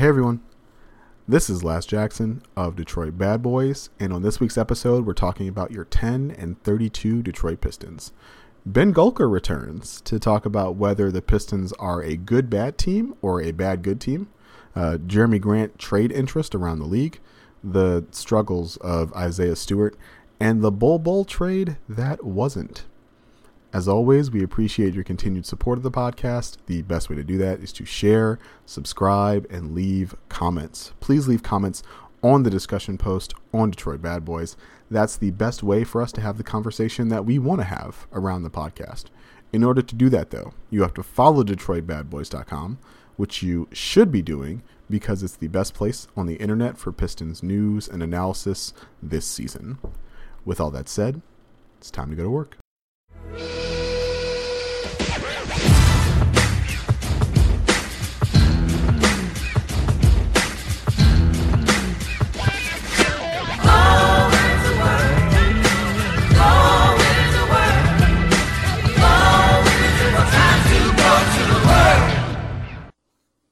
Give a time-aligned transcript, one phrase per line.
[0.00, 0.40] Hey everyone,
[1.28, 5.46] this is Laz Jackson of Detroit Bad Boys, and on this week's episode, we're talking
[5.46, 8.10] about your 10 and 32 Detroit Pistons.
[8.64, 13.42] Ben Gulker returns to talk about whether the Pistons are a good bad team or
[13.42, 14.30] a bad good team.
[14.74, 17.20] Uh, Jerami Grant trade interest around the league,
[17.62, 19.98] the struggles of Isaiah Stewart,
[20.40, 22.86] and the Bol Bol trade that wasn't.
[23.72, 26.56] As always, we appreciate your continued support of the podcast.
[26.66, 30.92] The best way to do that is to share, subscribe, and leave comments.
[30.98, 31.84] Please leave comments
[32.20, 34.56] on the discussion post on Detroit Bad Boys.
[34.90, 38.08] That's the best way for us to have the conversation that we want to have
[38.12, 39.04] around the podcast.
[39.52, 42.78] In order to do that, though, you have to follow DetroitBadBoys.com,
[43.16, 47.40] which you should be doing because it's the best place on the internet for Pistons
[47.40, 49.78] news and analysis this season.
[50.44, 51.22] With all that said,
[51.78, 52.56] it's time to go to work.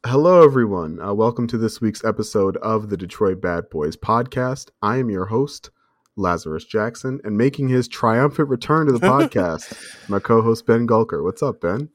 [0.07, 0.99] Hello, everyone.
[0.99, 4.71] Uh, welcome to this week's episode of the Detroit Bad Boys podcast.
[4.81, 5.71] I am your host,
[6.19, 11.23] Lazarus Jackson, and making his triumphant return to the podcast, my co-host Ben Gulker.
[11.23, 11.89] What's up, Ben?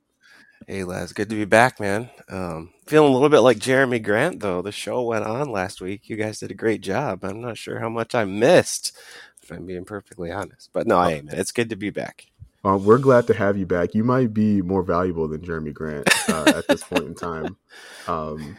[0.67, 1.11] Hey, Laz.
[1.11, 2.09] Good to be back, man.
[2.29, 4.61] Um, feeling a little bit like Jerami Grant, though.
[4.61, 6.09] The show went on last week.
[6.09, 7.25] You guys did a great job.
[7.25, 8.97] I'm not sure how much I missed,
[9.41, 10.69] if I'm being perfectly honest.
[10.71, 11.27] But no, I am.
[11.29, 12.27] It's good to be back.
[12.65, 13.93] Uh, we're glad to have you back.
[13.93, 17.57] You might be more valuable than Jerami Grant uh, at this point in time.
[18.05, 18.57] Um,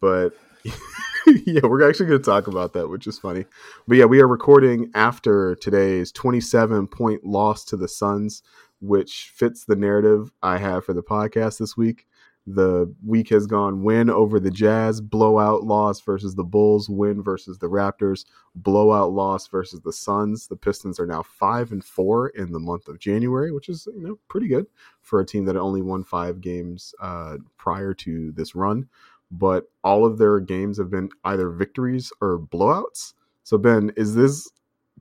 [0.00, 0.30] but
[1.46, 3.44] yeah, we're actually going to talk about that, which is funny.
[3.86, 8.42] But yeah, we are recording after today's 27 point loss to the Suns,
[8.80, 12.06] which fits the narrative I have for the podcast this week.
[12.46, 17.58] The week has gone win over the Jazz, blowout loss versus the Bulls, win versus
[17.58, 20.46] the Raptors, blowout loss versus the Suns.
[20.46, 24.06] The Pistons are now five and four in the month of January, which is you
[24.06, 24.66] know pretty good
[25.02, 28.88] for a team that only won five games uh, prior to this run.
[29.30, 33.12] But all of their games have been either victories or blowouts.
[33.44, 34.48] So Ben, is this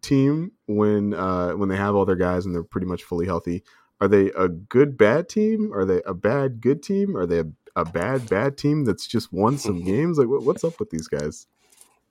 [0.02, 3.64] team when uh, when they have all their guys and they're pretty much fully healthy?
[4.00, 5.74] are they a good bad team?
[5.74, 7.16] Are they a bad good team?
[7.16, 7.46] Are they a,
[7.76, 10.18] a bad bad team that's just won some games?
[10.18, 11.48] Like, what's up with these guys?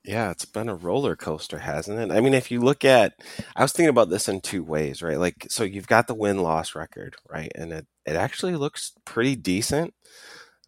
[0.05, 2.15] Yeah, it's been a roller coaster, hasn't it?
[2.15, 3.15] I mean, if you look at,
[3.57, 5.19] I was thinking about this in two ways, right?
[5.19, 7.51] Like, so you've got the win loss record, right?
[7.57, 9.95] And it, it actually looks pretty decent.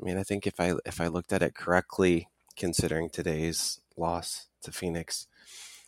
[0.00, 4.46] I mean, I think if I if I looked at it correctly, considering today's loss
[4.62, 5.26] to Phoenix,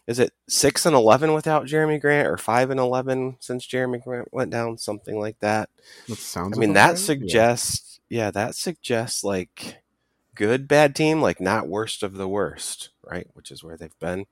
[0.06, 4.32] is it six and eleven without Jerami Grant, or five and eleven since Jerami Grant
[4.32, 5.69] went down, something like that?
[6.09, 6.56] That sounds.
[6.56, 6.98] I mean, that right.
[6.98, 8.25] suggests, yeah.
[8.25, 9.82] yeah, that suggests like
[10.34, 13.28] good bad team, like not worst of the worst, right?
[13.34, 14.27] Which is where they've been.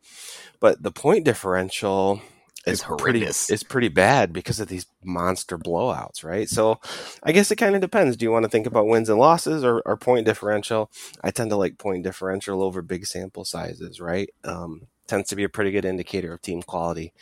[0.59, 2.21] But the point differential
[2.69, 6.49] is pretty it's pretty bad because of these monster blowouts, right?
[6.49, 6.81] So
[7.23, 8.17] I guess it kind of depends.
[8.17, 10.91] Do you want to think about wins and losses or, or point differential?
[11.23, 14.31] I tend to like point differential over big sample sizes, right?
[14.45, 17.13] Um, tends to be a pretty good indicator of team quality.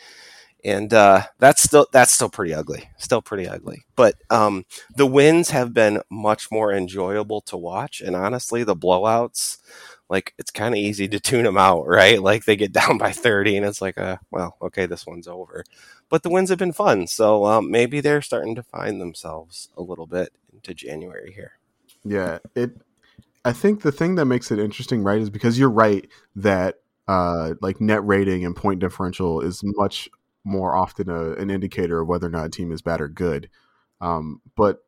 [0.63, 3.85] And uh, that's still that's still pretty ugly, still pretty ugly.
[3.95, 9.59] But um, the wins have been much more enjoyable to watch, and honestly, the blowouts,
[10.09, 12.21] like it's kind of easy to tune them out, right?
[12.21, 15.63] Like they get down by thirty, and it's like, uh, well, okay, this one's over.
[16.09, 19.81] But the wins have been fun, so um, maybe they're starting to find themselves a
[19.81, 21.53] little bit into January here.
[22.03, 22.71] Yeah, it.
[23.45, 27.53] I think the thing that makes it interesting, right, is because you're right that uh,
[27.61, 30.09] like net rating and point differential is much
[30.47, 33.49] more often a, an indicator of whether or not a team is bad or good.
[33.99, 34.79] Um, but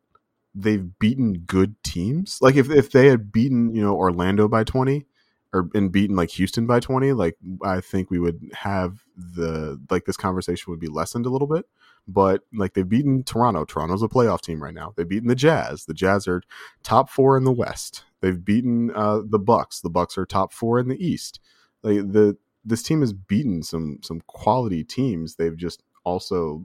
[0.55, 2.39] they've beaten good teams.
[2.41, 5.05] Like if, if they had beaten, you know, Orlando by 20
[5.51, 10.05] or and beaten like Houston by 20, like I think we would have the like
[10.05, 11.65] this conversation would be lessened a little bit.
[12.07, 13.65] But like they've beaten Toronto.
[13.65, 14.93] Toronto's a playoff team right now.
[14.95, 15.85] They've beaten the Jazz.
[15.85, 16.41] The Jazz are
[16.83, 18.03] top four in the West.
[18.21, 19.81] They've beaten uh, the Bucks.
[19.81, 21.39] The Bucks are top four in the East
[21.83, 25.35] like the this team has beaten some some quality teams.
[25.35, 26.63] They've just also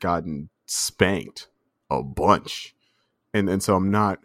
[0.00, 1.48] gotten spanked
[1.90, 2.74] a bunch,
[3.32, 4.20] and and so I'm not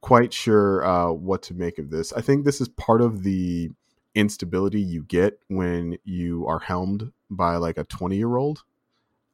[0.00, 2.12] quite sure uh, what to make of this.
[2.12, 3.70] I think this is part of the
[4.14, 8.64] instability you get when you are helmed by like a 20 year old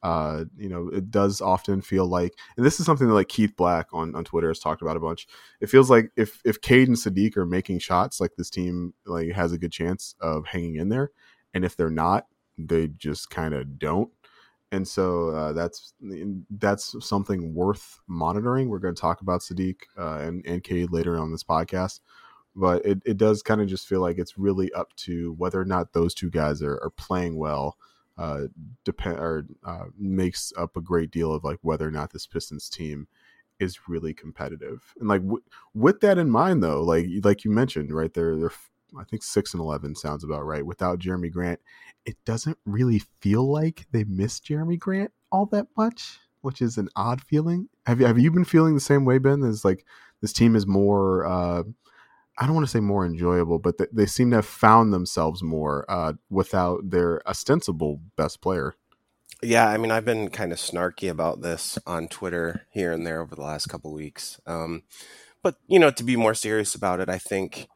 [0.07, 3.57] uh, you know, it does often feel like, and this is something that like Keith
[3.57, 5.27] Black on, on Twitter has talked about a bunch.
[5.59, 9.33] It feels like if if Cade and Saddiq are making shots, like this team like
[9.33, 11.11] has a good chance of hanging in there,
[11.53, 12.27] and if they're not,
[12.57, 14.09] they just kind of don't.
[14.71, 15.93] And so uh, that's
[16.51, 18.69] that's something worth monitoring.
[18.69, 21.99] We're going to talk about Saddiq uh, and and Cade later on this podcast,
[22.55, 25.65] but it, it does kind of just feel like it's really up to whether or
[25.65, 27.75] not those two guys are, are playing well.
[28.17, 28.47] Uh,
[28.83, 32.67] depend or uh, makes up a great deal of like whether or not this Pistons
[32.69, 33.07] team
[33.59, 34.93] is really competitive.
[34.99, 35.43] And like w-
[35.73, 38.51] with that in mind, though, like like you mentioned, right there, they're
[38.97, 40.65] I think six and eleven sounds about right.
[40.65, 41.59] Without Jerami Grant,
[42.05, 46.89] it doesn't really feel like they miss Jerami Grant all that much, which is an
[46.95, 47.69] odd feeling.
[47.85, 49.43] Have you have you been feeling the same way, Ben?
[49.43, 49.85] Is like
[50.21, 51.25] this team is more.
[51.25, 51.63] Uh,
[52.37, 55.41] I don't want to say more enjoyable, but they, they seem to have found themselves
[55.41, 58.75] more uh, without their ostensible best player.
[59.41, 63.21] Yeah, I mean, I've been kind of snarky about this on Twitter here and there
[63.21, 64.39] over the last couple weeks.
[64.45, 64.83] Um,
[65.43, 67.67] but you know, to be more serious about it, I think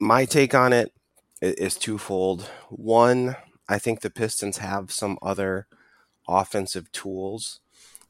[0.00, 0.92] my take on it
[1.40, 2.42] is twofold.
[2.68, 3.36] One,
[3.68, 5.66] I think the Pistons have some other
[6.28, 7.60] offensive tools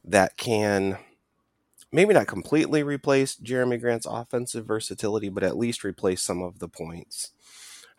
[0.03, 0.97] that can
[1.93, 6.67] maybe not completely replace Jerami Grant's offensive versatility, but at least replace some of the
[6.67, 7.31] points.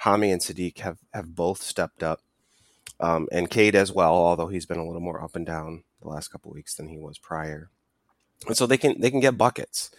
[0.02, 2.20] Hami and Saddiq have, have both stepped up
[3.00, 6.08] um, and Cade as well, although he's been a little more up and down the
[6.08, 7.70] last couple weeks than he was prior.
[8.46, 9.91] And so they can they can get buckets.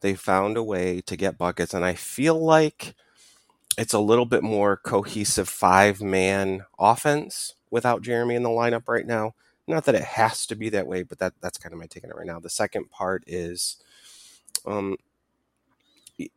[0.00, 2.94] They found a way to get buckets, and I feel like
[3.76, 9.06] it's a little bit more cohesive five man offense without Jerami in the lineup right
[9.06, 9.34] now.
[9.70, 12.04] Not that it has to be that way, but that that's kind of my take
[12.04, 12.40] on it right now.
[12.40, 13.76] The second part is,
[14.66, 14.96] um,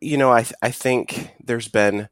[0.00, 2.08] you know, I th- I think there's been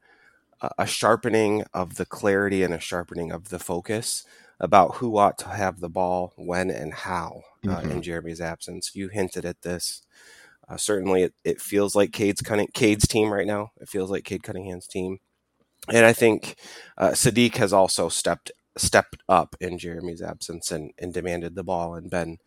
[0.79, 4.25] a sharpening of the clarity and a sharpening of the focus
[4.61, 7.91] about who ought to have the ball when and how uh, mm-hmm.
[7.91, 8.95] in Jerami's absence.
[8.95, 10.03] You hinted at this.
[10.69, 13.73] Uh, certainly, it, it, feels like Cade's, Cunning- Cade's team right now.
[13.81, 15.19] It feels like Cade Cunningham's team,
[15.89, 16.57] and I think
[16.97, 21.95] uh, Saddiq has also stepped stepped up in Jerami's absence and, and demanded the ball
[21.95, 22.39] and been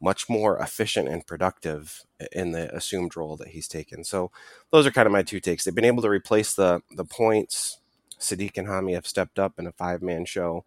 [0.00, 4.04] much more efficient and productive in the assumed role that he's taken.
[4.04, 4.30] So
[4.70, 5.64] those are kind of my two takes.
[5.64, 7.80] They've been able to replace the the points.
[8.18, 10.64] Saddiq and Hami have stepped up in a five man show,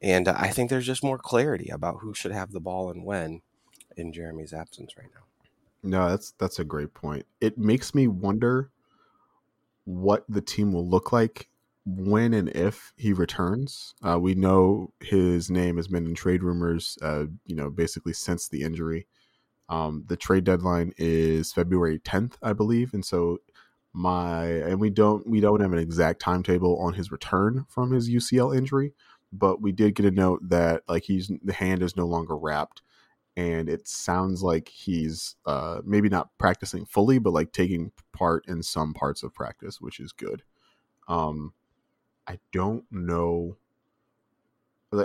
[0.00, 3.42] and I think there's just more clarity about who should have the ball and when
[3.96, 5.22] in Jerami's absence right now.
[5.82, 7.26] No, that's that's a great point.
[7.40, 8.70] It makes me wonder
[9.84, 11.48] what the team will look like
[11.96, 13.94] when and if he returns.
[14.02, 18.48] Uh, we know his name has been in trade rumors, uh, you know, basically since
[18.48, 19.06] the injury.
[19.70, 23.38] Um, the trade deadline is February 10th, I believe, and so
[23.94, 28.10] my and we don't we don't have an exact timetable on his return from his
[28.10, 28.92] UCL injury,
[29.32, 32.82] but we did get a note that like he's the hand is no longer wrapped,
[33.36, 38.62] and it sounds like he's uh, maybe not practicing fully, but like taking part in
[38.62, 40.42] some parts of practice, which is good.
[41.08, 41.54] Um,
[42.28, 43.56] I don't know.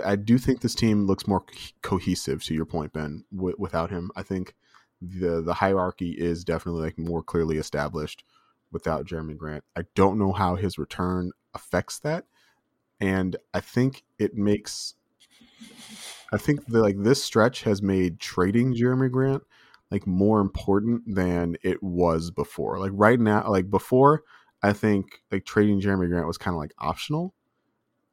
[0.04, 1.44] I do think this team looks more
[1.82, 2.42] cohesive.
[2.44, 4.54] To your point, Ben, w- without him, I think
[5.00, 8.24] the the hierarchy is definitely like more clearly established
[8.72, 9.64] without Jerami Grant.
[9.76, 12.26] I don't know how his return affects that,
[13.00, 14.94] and I think it makes.
[16.32, 19.42] I think that like this stretch has made trading Jerami Grant
[19.90, 22.78] like more important than it was before.
[22.78, 24.24] Like right now, like before,
[24.64, 27.34] I think like trading Jerami Grant was kind of like optional.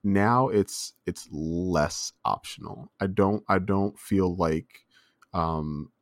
[0.04, 2.92] Now it's it's less optional.
[3.00, 4.68] I don't I don't feel like
[5.34, 5.94] um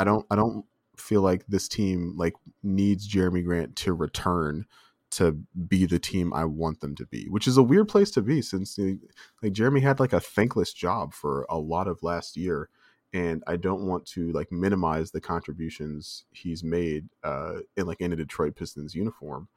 [0.00, 0.64] I don't I don't
[0.96, 2.34] feel like this team like
[2.64, 4.66] needs Jerami Grant to return
[5.12, 5.38] to
[5.68, 8.42] be the team I want them to be, which is a weird place to be
[8.42, 12.68] since like Jerami had like a thankless job for a lot of last year
[13.12, 18.12] and I don't want to like minimize the contributions he's made uh, in like in
[18.12, 19.48] a Detroit Pistons uniform,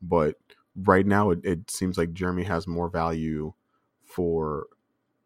[0.00, 0.36] but
[0.76, 3.52] right now it, it seems like Jerami has more value
[4.04, 4.66] for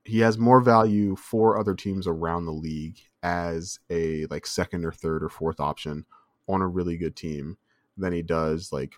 [0.04, 4.92] he has more value for other teams around the league as a like second or
[4.92, 6.04] third or fourth option
[6.48, 7.56] on a really good team
[7.96, 8.94] than he does like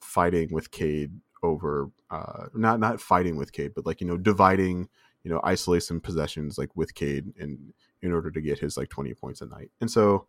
[0.00, 1.12] fighting with Cade
[1.42, 4.88] over uh not not fighting with Cade but like you know dividing
[5.24, 8.90] you know isolate some possessions like with Cade and in order to get his like
[8.90, 9.70] 20 points a night.
[9.80, 10.26] And so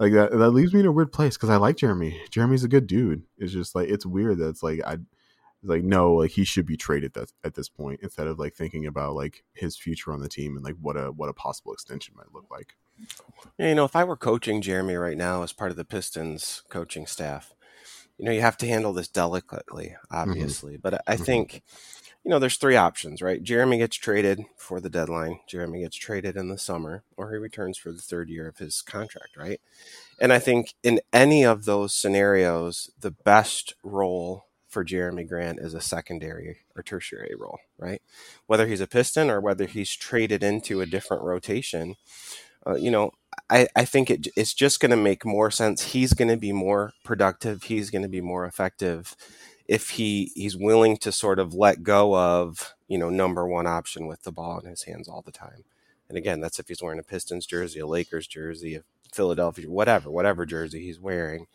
[0.00, 2.16] like that that leaves me in a weird place because I like Jerami.
[2.30, 3.22] Jerami's a good dude.
[3.36, 4.98] It's just like it's weird that it's like I
[5.62, 8.86] like no like he should be traded that, at this point instead of like thinking
[8.86, 12.14] about like his future on the team and like what a what a possible extension
[12.16, 12.74] might look like.
[13.58, 16.62] Yeah, you know, if I were coaching Jerami right now as part of the Pistons
[16.68, 17.54] coaching staff,
[18.16, 20.16] you know, you have to handle this delicately, mm-hmm.
[20.16, 20.74] obviously.
[20.74, 20.82] Mm-hmm.
[20.82, 21.24] But I mm-hmm.
[22.28, 23.42] You know, there's three options, right?
[23.42, 25.40] Jerami gets traded for the deadline.
[25.50, 28.82] Jerami gets traded in the summer, or he returns for the third year of his
[28.82, 29.62] contract, right?
[30.20, 35.72] And I think in any of those scenarios, the best role for Jerami Grant is
[35.72, 38.02] a secondary or tertiary role, right?
[38.46, 41.94] Whether he's a Piston or whether he's traded into a different rotation,
[42.66, 43.12] uh, you know,
[43.48, 45.92] I, I think it, it's just going to make more sense.
[45.92, 47.62] He's going to be more productive.
[47.62, 49.16] He's going to be more effective
[49.68, 54.06] if he he's willing to sort of let go of you know number one option
[54.06, 55.64] with the ball in his hands all the time.
[56.08, 58.82] And again, that's if he's wearing a Pistons jersey, a Lakers jersey, a
[59.12, 61.46] Philadelphia, whatever, whatever jersey he's wearing.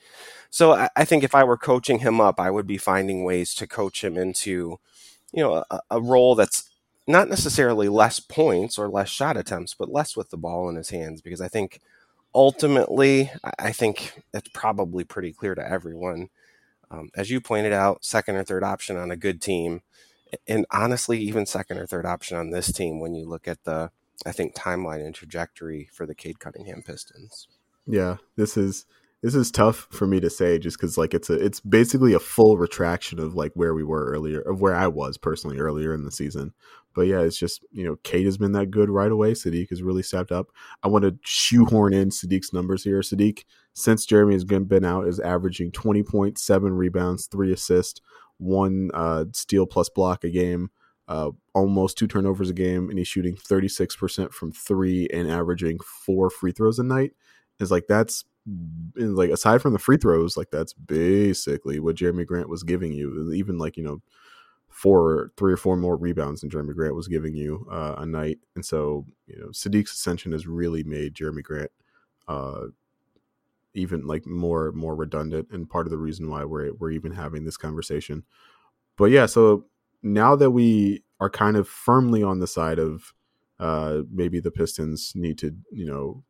[0.49, 3.55] So I, I think if I were coaching him up, I would be finding ways
[3.55, 4.79] to coach him into,
[5.31, 6.69] you know, a, a role that's
[7.07, 10.89] not necessarily less points or less shot attempts, but less with the ball in his
[10.89, 11.21] hands.
[11.21, 11.81] Because I think
[12.35, 16.29] ultimately, I think it's probably pretty clear to everyone.
[16.93, 19.81] Um, as you pointed out, second or third option on a good team,
[20.47, 23.91] and honestly, even second or third option on this team when you look at the,
[24.25, 27.47] I think, timeline and trajectory for the Cade Cunningham Pistons.
[27.87, 28.85] Yeah, this is
[29.23, 32.19] this is tough for me to say just because like it's a it's basically a
[32.19, 36.03] full retraction of like where we were earlier of where I was personally earlier in
[36.03, 36.53] the season.
[36.93, 39.31] But yeah, it's just you know Cade has been that good right away.
[39.31, 40.47] Saddiq has really stepped up.
[40.83, 42.99] I want to shoehorn in Saddiq's numbers here.
[42.99, 48.01] Saddiq since Jerami has been out is averaging twenty point seven rebounds, three assists,
[48.37, 50.69] one uh, steal plus block a game.
[51.07, 56.29] Uh, almost two turnovers a game, and he's shooting 36% from three and averaging four
[56.29, 57.11] free throws a night.
[57.59, 58.23] Is like that's
[58.95, 63.31] like aside from the free throws, like that's basically what Jerami Grant was giving you.
[63.33, 64.01] Even like you know,
[64.69, 68.39] four, three or four more rebounds than Jerami Grant was giving you uh, a night.
[68.55, 71.71] And so you know, Saddiq's ascension has really made Jerami Grant
[72.27, 72.67] uh,
[73.73, 77.45] even like more more redundant, and part of the reason why we're we're even having
[77.45, 78.23] this conversation.
[78.97, 79.65] But yeah, so
[80.01, 83.13] now that we are kind of firmly on the side of
[83.59, 86.23] uh, maybe the Pistons need to you know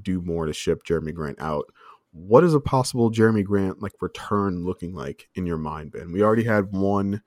[0.00, 1.66] do more to ship Jerami Grant out.
[2.12, 6.12] What is a possible Jerami Grant like return looking like in your mind, Ben?
[6.12, 7.22] We already had one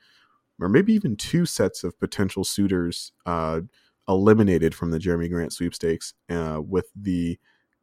[0.61, 3.61] or maybe even two sets of potential suitors uh,
[4.07, 7.39] eliminated from the Jerami Grant sweepstakes uh, with the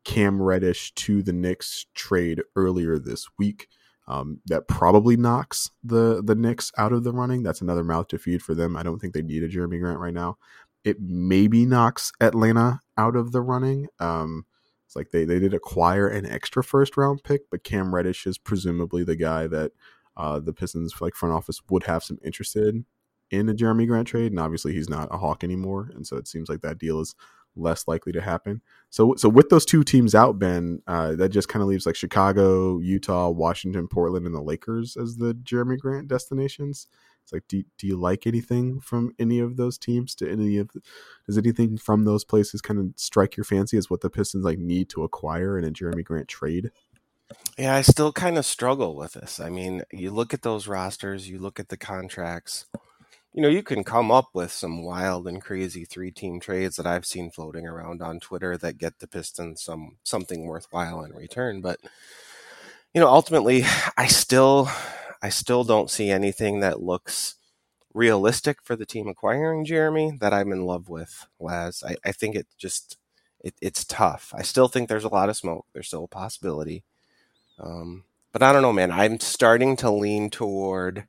[0.08, 3.68] Cam Reddish to the Knicks trade earlier this week.
[4.06, 7.42] Um, that probably knocks the the Knicks out of the running.
[7.42, 8.74] That's another mouth to feed for them.
[8.74, 10.38] I don't think they need a Jerami Grant right now.
[10.82, 13.88] It maybe knocks Atlanta out of the running.
[14.00, 14.46] Um,
[14.86, 18.38] it's like they, they did acquire an extra first round pick, but Cam Reddish is
[18.38, 19.72] presumably the guy that
[20.16, 22.86] uh, the Pistons like front office would have some interest in
[23.30, 26.26] in a Jerami Grant trade, and obviously he's not a Hawk anymore, and so it
[26.26, 27.14] seems like that deal is
[27.56, 28.62] less likely to happen.
[28.90, 31.96] So so with those two teams out, Ben, uh, that just kind of leaves like
[31.96, 36.86] Chicago, Utah, Washington, Portland, and the Lakers as the Jerami Grant destinations.
[37.28, 40.14] It's like, do, do you like anything from any of those teams?
[40.14, 40.70] To any of,
[41.26, 44.58] does anything from those places kind of strike your fancy as what the Pistons like
[44.58, 46.70] need to acquire in a Jerami Grant trade?
[47.58, 49.40] Yeah, I still kind of struggle with this.
[49.40, 52.64] I mean, you look at those rosters, you look at the contracts.
[53.34, 57.06] You know, you can come up with some wild and crazy three-team trades that I've
[57.06, 61.78] seen floating around on Twitter that get the Pistons some something worthwhile in return, but
[62.94, 63.64] you know, ultimately
[63.96, 64.68] I still
[65.22, 67.36] I still don't see anything that looks
[67.94, 71.82] realistic for the team acquiring Jerami that I'm in love with, Laz.
[71.86, 72.96] I, I think it just
[73.40, 74.32] it, it's tough.
[74.36, 75.66] I still think there's a lot of smoke.
[75.72, 76.84] There's still a possibility.
[77.58, 78.92] Um, but I don't know, man.
[78.92, 81.06] I'm starting to lean toward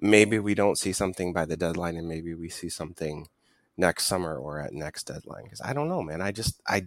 [0.00, 3.28] maybe we don't see something by the deadline and maybe we see something
[3.76, 5.44] next summer or at next deadline.
[5.44, 6.20] Because I don't know, man.
[6.22, 6.86] I just I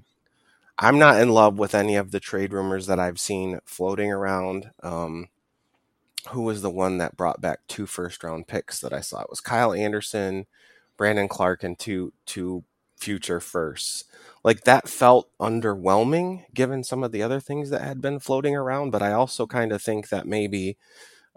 [0.78, 4.72] I'm not in love with any of the trade rumors that I've seen floating around.
[4.82, 5.28] Um,
[6.30, 9.22] who was the one that brought back two first round picks that I saw?
[9.22, 10.46] It was Kyle Anderson,
[10.98, 12.64] Brandon Clarke and two two
[12.98, 14.06] future firsts.
[14.44, 18.92] Like that felt underwhelming given some of the other things that had been floating around.
[18.92, 20.78] But I also kind of think that maybe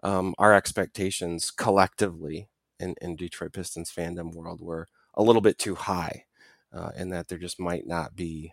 [0.03, 2.49] um, our expectations collectively
[2.81, 6.25] in, in Detroit Pistons fandom world were a little bit too high,
[6.73, 8.53] uh, and that there just might not be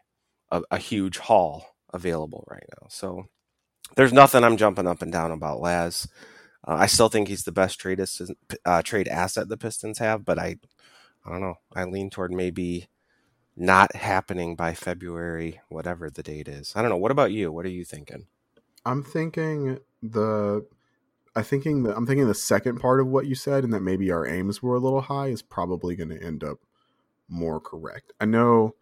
[0.52, 2.88] a, a huge haul available right now.
[2.90, 3.26] So
[3.96, 6.08] there's nothing I'm jumping up and down about Laz.
[6.68, 8.00] Uh, I still think he's the best trade
[8.66, 10.58] uh, trade asset the Pistons have, but I
[11.26, 11.56] I don't know.
[11.76, 12.88] I lean toward maybe
[13.56, 16.74] not happening by February, whatever the date is.
[16.76, 16.98] I don't know.
[16.98, 17.52] What about you?
[17.52, 18.28] What are you thinking?
[18.86, 20.66] I'm thinking the
[21.36, 24.12] I thinking that I'm thinking the second part of what you said, and that maybe
[24.12, 26.60] our aims were a little high, is probably going to end up
[27.28, 28.14] more correct.
[28.22, 28.76] I know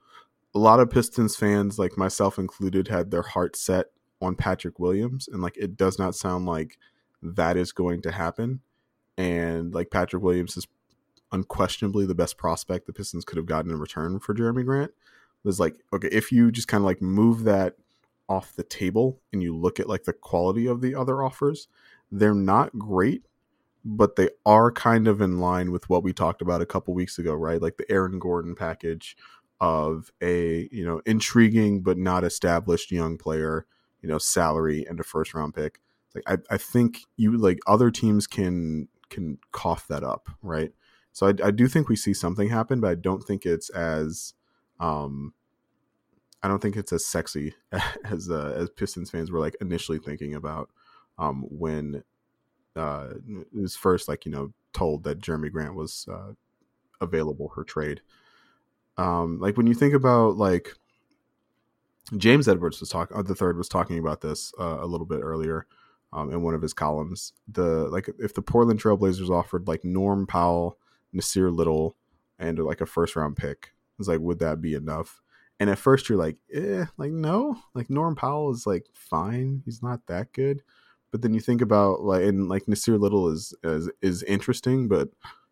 [0.53, 3.87] a lot of Pistons fans, like myself included, had their heart set
[4.21, 6.77] on Patrick Williams, and like it does not sound like
[7.23, 8.61] that is going to happen.
[9.17, 10.67] And like Patrick Williams is
[11.31, 14.91] unquestionably the best prospect the Pistons could have gotten in return for Jerami Grant.
[15.43, 17.75] Was like, okay, if you just kind of like move that
[18.29, 21.67] off the table and you look at like the quality of the other offers,
[22.11, 23.25] they're not great,
[23.83, 27.17] but they are kind of in line with what we talked about a couple weeks
[27.17, 27.61] ago, right?
[27.61, 29.15] Like the Aaron Gordon package,
[29.61, 33.67] of a you know intriguing but not established young player,
[34.01, 35.79] you know, salary and a first round pick.
[36.15, 40.73] Like I, I think you like other teams can can cough that up, right?
[41.13, 44.33] So I, I do think we see something happen, but I don't think it's as
[44.79, 45.33] um
[46.41, 47.53] I don't think it's as sexy
[48.03, 50.71] as uh, as Pistons fans were like initially thinking about
[51.21, 52.03] um when
[52.75, 53.11] uh
[53.53, 56.33] it was first like you know told that Jerami Grant was uh,
[56.99, 58.01] available for trade.
[58.97, 60.75] Um, like when you think about like
[62.17, 65.21] James Edwards was talking, uh, the third was talking about this uh, a little bit
[65.21, 65.65] earlier
[66.13, 67.33] um, in one of his columns.
[67.47, 70.77] The like if the Portland Trailblazers offered like Norm Powell,
[71.13, 71.95] Nassir Little,
[72.39, 75.21] and like a first round pick, it's like would that be enough?
[75.59, 79.83] And at first you're like, eh, like no, like Norm Powell is like fine, he's
[79.83, 80.61] not that good.
[81.11, 85.09] But then you think about like and like Nassir Little is is is interesting, but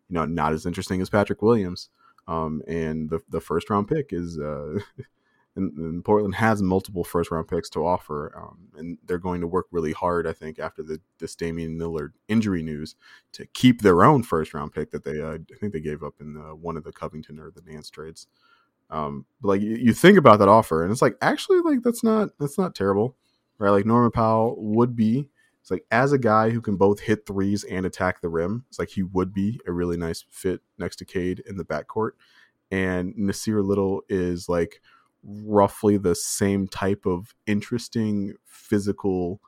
[0.08, 1.90] you know not as interesting as Patrick Williams.
[2.28, 4.78] Um, and the the first round pick is uh,
[5.56, 9.46] and, and, Portland has multiple first round picks to offer, um, and they're going to
[9.46, 10.26] work really hard.
[10.26, 12.94] I think after the this Damian Lillard injury news
[13.32, 16.14] to keep their own first round pick that they uh, I think they gave up
[16.20, 18.28] in the, one of the Covington or the Nance trades.
[18.90, 22.04] Um, but like you, you think about that offer, and it's like actually like that's
[22.04, 23.16] not that's not terrible,
[23.58, 23.70] right?
[23.70, 25.28] Like Norman Powell would be
[25.70, 28.78] it's like as a guy who can both hit threes and attack the rim, it's
[28.78, 32.12] like he would be a really nice fit next to Cade in the backcourt.
[32.72, 34.80] And Nassir Little is like
[35.22, 39.40] roughly the same type of interesting physical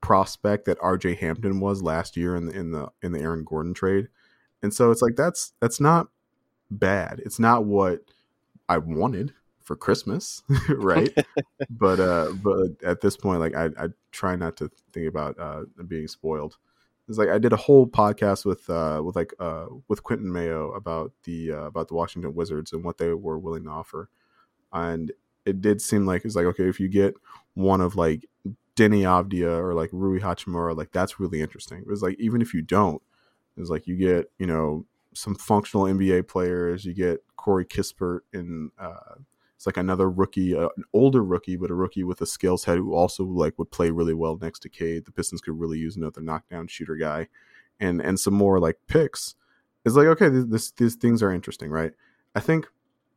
[0.00, 3.74] prospect that RJ Hampton was last year in the in the in the Aaron Gordon
[3.74, 4.08] trade.
[4.62, 6.08] And so it's like that's that's not
[6.70, 7.20] bad.
[7.24, 8.00] It's not what
[8.68, 9.32] I wanted
[9.64, 11.12] for Christmas, right?
[11.70, 15.62] but uh, but at this point, like I, I try not to think about uh,
[15.88, 16.58] being spoiled.
[17.08, 20.72] It's like I did a whole podcast with uh, with like uh, with Quentin Mayo
[20.72, 24.08] about the uh, about the Washington Wizards and what they were willing to offer,
[24.72, 25.12] and
[25.44, 27.14] it did seem like it's like okay if you get
[27.54, 28.26] one of like
[28.76, 31.78] Deni Avdija or like Rui Hachimura, like that's really interesting.
[31.78, 33.02] It was like even if you don't,
[33.56, 38.70] it's like you get you know some functional NBA players, you get Corey Kispert and
[38.78, 39.16] uh,
[39.56, 42.78] it's like another rookie, uh, an older rookie, but a rookie with a skills head
[42.78, 45.04] who also like would play really well next to Cade.
[45.04, 47.28] The Pistons could really use another knockdown shooter guy,
[47.80, 49.34] and and some more like picks.
[49.84, 51.92] It's like okay, this these things are interesting, right?
[52.34, 52.66] I think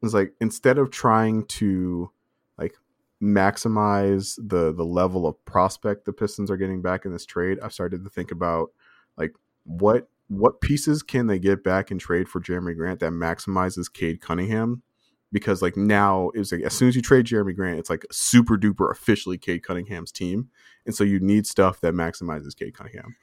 [0.04, 2.12] it's like instead of trying to
[2.58, 2.76] like
[3.22, 7.74] maximize the the level of prospect the Pistons are getting back in this trade, I've
[7.74, 8.72] started to think about
[9.18, 13.92] like what what pieces can they get back in trade for Jerami Grant that maximizes
[13.92, 14.84] Cade Cunningham
[15.32, 18.58] because like now it's like as soon as you trade Jerami Grant, it's like super
[18.58, 20.50] duper officially Cade Cunningham's team,
[20.86, 23.16] and so you need stuff that maximizes Cade Cunningham.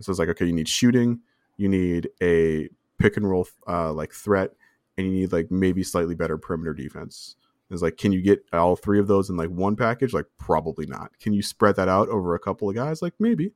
[0.00, 1.20] So it's like okay, you need shooting,
[1.56, 2.68] you need a
[2.98, 4.52] pick and roll uh, like threat,
[4.96, 7.36] and you need like maybe slightly better perimeter defense.
[7.70, 10.12] It's like, can you get all three of those in like one package?
[10.12, 11.16] Like, probably not.
[11.20, 13.00] Can you spread that out over a couple of guys?
[13.00, 13.52] Like, maybe.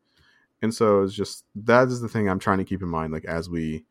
[0.62, 3.24] And so it's just that is the thing I'm trying to keep in mind, like
[3.24, 3.84] as we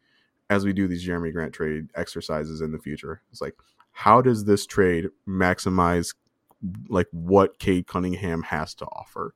[0.50, 3.22] as we do these Jerami Grant trade exercises in the future.
[3.32, 3.56] It's like,
[3.94, 6.14] how does this trade maximize
[6.90, 9.34] like what Cade Cunningham has to offer?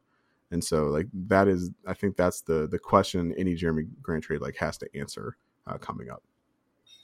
[0.52, 4.41] And so like that is I think that's the the question any Jerami Grant trade
[4.41, 6.24] like has to answer uh, coming up.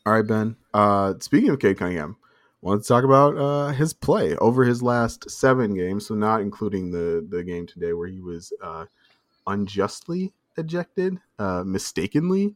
[0.06, 0.56] All right, Ben.
[0.74, 2.18] Uh, speaking of Cade Cunningham,
[2.62, 6.92] want to talk about uh, his play over his last seven games, so not including
[6.92, 8.86] the the game today where he was uh,
[9.48, 12.56] unjustly ejected, uh, mistakenly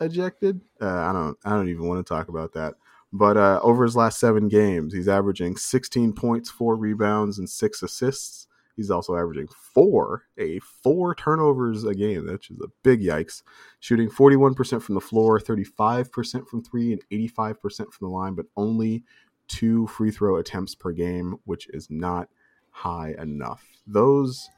[0.00, 0.60] ejected.
[0.80, 2.74] Uh, I don't I don't even want to talk about that.
[3.12, 7.82] But uh, over his last seven games, he's averaging 16 points, four rebounds, and six
[7.82, 8.46] assists.
[8.76, 13.42] He's also averaging four, a four turnovers a game, which is a big yikes.
[13.80, 17.58] Shooting 41% from the floor, 35% from three, and 85%
[17.92, 19.02] from the line, but only
[19.48, 22.28] two free throw attempts per game, which is not
[22.70, 23.66] high enough.
[23.86, 24.48] Those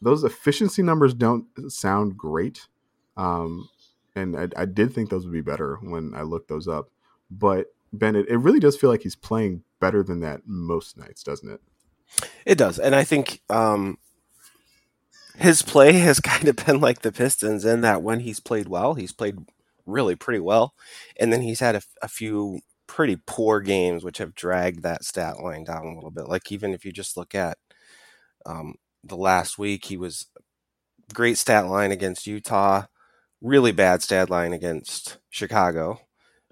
[0.00, 2.68] those efficiency numbers don't sound great,
[3.16, 3.68] um,
[4.14, 6.90] and I, I did think those would be better when I looked those up.
[7.30, 11.50] But Bennett, it really does feel like he's playing better than that most nights, doesn't
[11.50, 11.60] it?
[12.46, 13.98] It does, and I think um,
[15.36, 18.94] his play has kind of been like the Pistons in that when he's played well,
[18.94, 19.38] he's played
[19.86, 20.74] really pretty well,
[21.18, 25.38] and then he's had a, a few pretty poor games which have dragged that stat
[25.40, 26.28] line down a little bit.
[26.28, 27.58] Like even if you just look at
[28.46, 30.26] um, the last week, he was
[31.14, 32.86] great stat line against Utah,
[33.40, 36.00] really bad stat line against Chicago,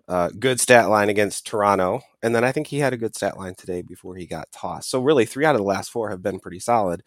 [0.08, 3.36] uh, good stat line against Toronto, and then I think he had a good stat
[3.36, 4.90] line today before he got tossed.
[4.90, 7.02] So really, three out of the last four have been pretty solid.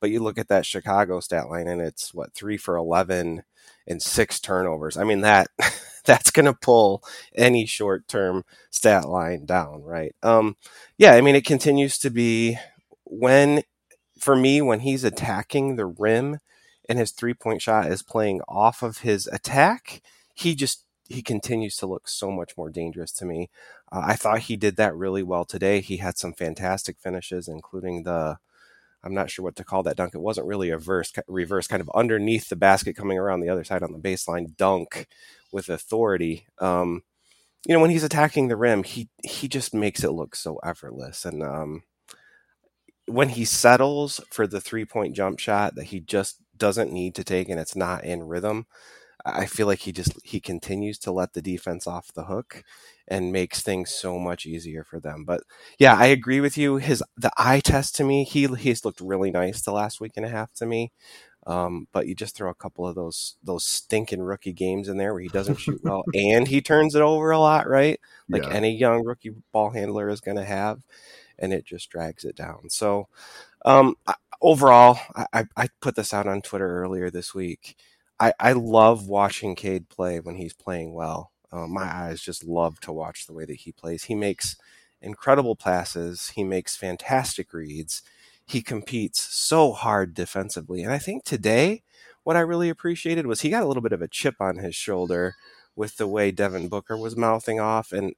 [0.00, 3.44] But you look at that Chicago stat line, and it's what three for eleven
[3.86, 4.96] and six turnovers.
[4.96, 5.48] I mean that
[6.04, 7.02] that's going to pull
[7.34, 10.14] any short term stat line down, right?
[10.22, 10.56] Um,
[10.98, 12.58] yeah, I mean, it continues to be
[13.04, 13.62] when,
[14.18, 16.38] for me, when he's attacking the rim
[16.88, 20.02] and his three point shot is playing off of his attack,
[20.34, 23.50] he just he continues to look so much more dangerous to me.
[23.90, 25.80] Uh, I thought he did that really well today.
[25.80, 28.38] He had some fantastic finishes, including the
[29.04, 30.14] I'm not sure what to call that dunk.
[30.14, 33.64] It wasn't really a verse, reverse, kind of underneath the basket, coming around the other
[33.64, 35.08] side on the baseline dunk
[35.50, 36.46] with authority.
[36.60, 37.02] Um,
[37.66, 41.24] you know, when he's attacking the rim, he he just makes it look so effortless.
[41.24, 41.82] And um,
[43.06, 47.24] when he settles for the three point jump shot that he just doesn't need to
[47.24, 48.66] take, and it's not in rhythm,
[49.24, 52.64] I feel like he just he continues to let the defense off the hook
[53.06, 55.24] and makes things so much easier for them.
[55.24, 55.42] But
[55.78, 56.76] yeah, I agree with you.
[56.76, 60.26] His the eye test to me, he he's looked really nice the last week and
[60.26, 60.92] a half to me.
[61.44, 65.12] Um, but you just throw a couple of those those stinking rookie games in there
[65.12, 67.98] where he doesn't shoot well and he turns it over a lot, right?
[68.28, 68.50] Like yeah.
[68.50, 70.82] any young rookie ball handler is going to have,
[71.38, 72.70] and it just drags it down.
[72.70, 73.08] So
[73.64, 73.96] um,
[74.40, 74.98] overall,
[75.32, 77.76] I, I put this out on Twitter earlier this week
[78.22, 81.32] I, I love watching Cade play when he's playing well.
[81.50, 84.04] Uh, my eyes just love to watch the way that he plays.
[84.04, 84.56] He makes
[85.00, 86.28] incredible passes.
[86.36, 88.02] He makes fantastic reads.
[88.46, 90.84] He competes so hard defensively.
[90.84, 91.82] And I think today,
[92.22, 94.76] what I really appreciated was he got a little bit of a chip on his
[94.76, 95.34] shoulder
[95.74, 97.90] with the way Devin Booker was mouthing off.
[97.90, 98.14] And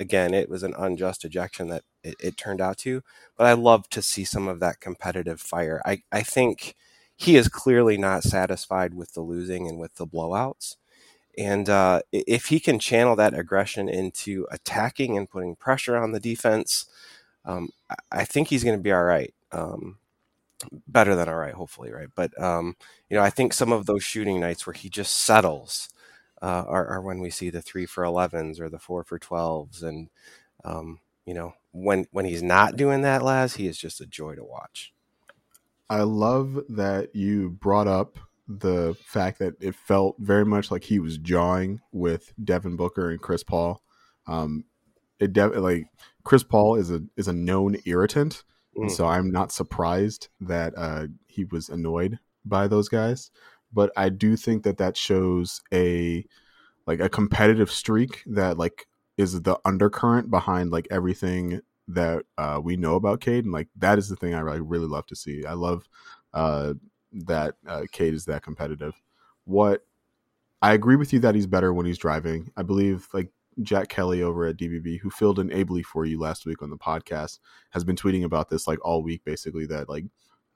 [0.00, 3.02] again, it was an unjust ejection that it, it turned out to.
[3.38, 5.80] But I love to see some of that competitive fire.
[5.86, 6.74] I, I think
[7.16, 10.76] he is clearly not satisfied with the losing and with the blowouts.
[11.38, 16.20] And uh, if he can channel that aggression into attacking and putting pressure on the
[16.20, 16.86] defense,
[17.44, 17.70] um,
[18.12, 19.34] I think he's going to be all right.
[19.52, 19.98] Um,
[20.88, 22.08] better than all right, hopefully, right?
[22.14, 22.76] But um,
[23.10, 25.90] you know, I think some of those shooting nights where he just settles
[26.42, 29.82] uh, are, are, when we see the three for 11s or the four for 12s,
[29.82, 30.10] and
[30.64, 34.36] um, you know, when when he's not doing that, Laz, he is just a joy
[34.36, 34.93] to watch.
[35.90, 38.18] I love that you brought up
[38.48, 43.20] the fact that it felt very much like he was jawing with Devin Booker and
[43.20, 43.82] Chris Paul.
[44.26, 44.64] Um,
[45.18, 45.86] it de- like
[46.24, 48.44] Chris Paul is a is a known irritant,
[48.76, 48.90] mm.
[48.90, 53.30] so I'm not surprised that uh, he was annoyed by those guys.
[53.72, 56.24] But I do think that that shows a
[56.86, 62.76] like a competitive streak that like is the undercurrent behind like everything that uh, we
[62.76, 65.44] know about Cade, and like that is the thing I really, really love to see.
[65.44, 65.88] I love
[66.32, 66.74] uh,
[67.12, 68.94] that uh, Cade is that competitive.
[69.44, 69.84] What
[70.62, 72.50] I agree with you that he's better when he's driving.
[72.56, 73.30] I believe like
[73.62, 76.78] Jack Kelly over at DBB, who filled in ably for you last week on the
[76.78, 77.38] podcast,
[77.70, 80.04] has been tweeting about this like all week, basically that like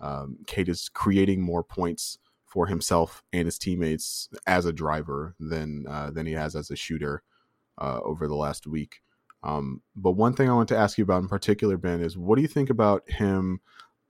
[0.00, 5.84] um, Cade is creating more points for himself and his teammates as a driver than
[5.86, 7.22] uh, than he has as a shooter
[7.78, 9.00] uh, over the last week.
[9.42, 12.36] Um, but one thing I want to ask you about in particular, Ben, is what
[12.36, 13.60] do you think about him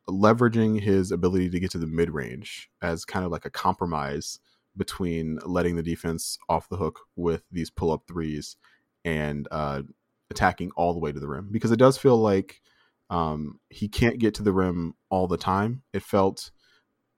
[0.08, 4.40] leveraging his ability to get to the mid range as kind of like a compromise
[4.76, 8.56] between letting the defense off the hook with these pull up threes
[9.04, 9.82] and uh,
[10.30, 11.48] attacking all the way to the rim?
[11.50, 12.62] Because it does feel like
[13.10, 15.82] um, he can't get to the rim all the time.
[15.92, 16.50] It felt,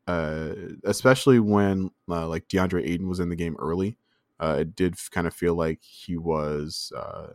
[0.06, 0.52] uh,
[0.84, 3.98] especially when uh, like DeAndre Ayton was in the game early,
[4.40, 7.34] uh, it did kind of feel like he was uh,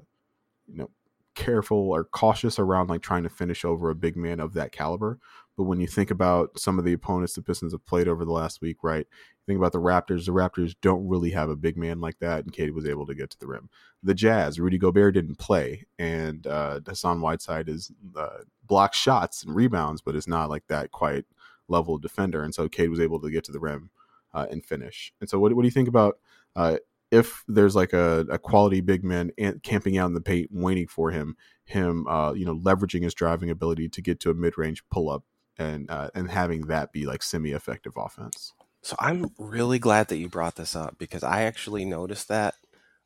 [0.67, 0.89] you know
[1.35, 5.19] careful or cautious around like trying to finish over a big man of that caliber.
[5.57, 8.31] But when you think about some of the opponents the Pistons have played over the
[8.31, 9.05] last week, right?
[9.45, 10.25] Think about the Raptors.
[10.25, 13.15] The Raptors don't really have a big man like that, and Cade was able to
[13.15, 13.69] get to the rim.
[14.03, 19.55] The Jazz, Rudy Gobert didn't play, and uh, Hassan Whiteside is uh, blocks shots and
[19.55, 21.25] rebounds, but is not like that quite
[21.67, 22.43] level defender.
[22.43, 23.89] And so Cade was able to get to the rim
[24.33, 25.13] uh, and finish.
[25.21, 26.19] And so, what, what do you think about
[26.55, 26.77] uh,
[27.15, 29.31] if there's like a, a quality big man
[29.63, 33.49] camping out in the paint waiting for him, him uh, you know leveraging his driving
[33.49, 35.23] ability to get to a mid range pull up
[35.57, 38.53] and uh, and having that be like semi effective offense.
[38.81, 42.55] So I'm really glad that you brought this up because I actually noticed that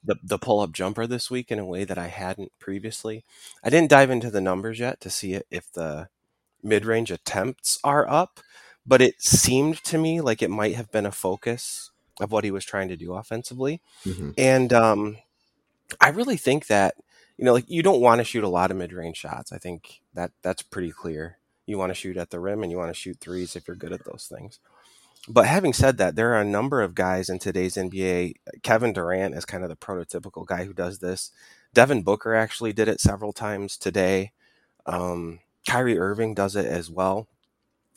[0.04, 3.24] the the pull up jumper this week in a way that I hadn't previously.
[3.64, 6.10] I didn't dive into the numbers yet to see if the
[6.64, 8.40] mid range attempts are up,
[8.86, 12.52] but it seemed to me like it might have been a focus of what he
[12.52, 13.82] was trying to do offensively.
[14.06, 14.32] Mm-hmm.
[14.38, 15.18] And um,
[16.00, 16.96] I really think that
[17.40, 19.54] you know, like you don't want to shoot a lot of mid-range shots.
[19.54, 21.38] I think that that's pretty clear.
[21.66, 23.78] You want to shoot at the rim and you want to shoot threes if you're
[23.78, 24.60] good at those things.
[25.26, 28.34] But having said that, there are a number of guys in today's NBA.
[28.62, 31.32] Kevin Durant is kind of the prototypical guy who does this.
[31.74, 34.34] Devin Booker actually did it several times today.
[34.86, 37.30] Um, Kyrie Irving does it as well.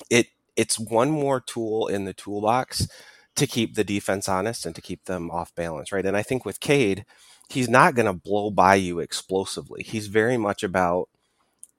[0.08, 2.86] It it's one more tool in the toolbox
[3.36, 6.04] to keep the defense honest and to keep them off balance, right?
[6.04, 7.04] And I think with Cade,
[7.48, 9.82] he's not going to blow by you explosively.
[9.82, 11.08] He's very much about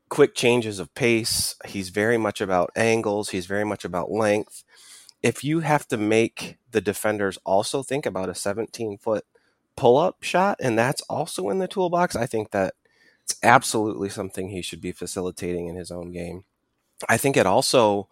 [0.09, 1.55] quick changes of pace.
[1.65, 3.29] He's very much about angles.
[3.29, 4.63] He's very much about length.
[5.21, 9.25] If you have to make the defenders also think about a 17 foot
[9.75, 12.73] pull up shot, and that's also in the toolbox, I think that
[13.23, 16.43] it's absolutely something he should be facilitating in his own game.
[17.07, 18.09] I think it also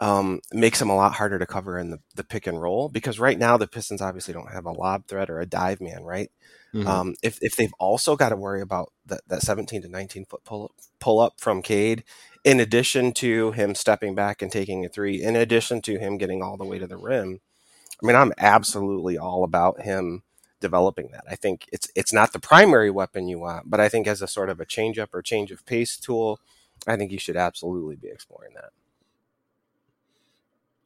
[0.00, 3.20] um, makes him a lot harder to cover in the, the pick and roll because
[3.20, 6.30] right now the Pistons obviously don't have a lob threat or a dive man, right?
[6.74, 6.88] Mm-hmm.
[6.88, 10.44] Um, if, if they've also got to worry about that, that 17 to 19 foot
[10.44, 12.04] pull up, pull up from Cade,
[12.44, 16.42] in addition to him stepping back and taking a three, in addition to him getting
[16.42, 17.40] all the way to the rim,
[18.02, 20.22] I mean, I'm absolutely all about him
[20.60, 21.24] developing that.
[21.28, 24.26] I think it's it's not the primary weapon you want, but I think as a
[24.26, 26.40] sort of a change up or change of pace tool,
[26.86, 28.70] I think you should absolutely be exploring that.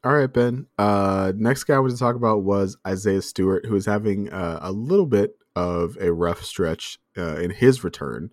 [0.04, 0.66] All right, Ben.
[0.76, 4.58] Uh, next guy I wanted to talk about was Isaiah Stewart, who is having uh,
[4.60, 8.28] a little bit of a rough stretch uh, in his return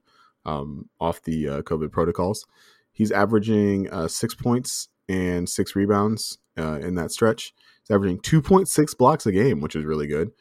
[0.45, 2.45] um, off the uh, COVID protocols.
[2.91, 7.53] He's averaging uh, six points and six rebounds uh, in that stretch.
[7.83, 10.31] He's averaging 2.6 blocks a game, which is really good.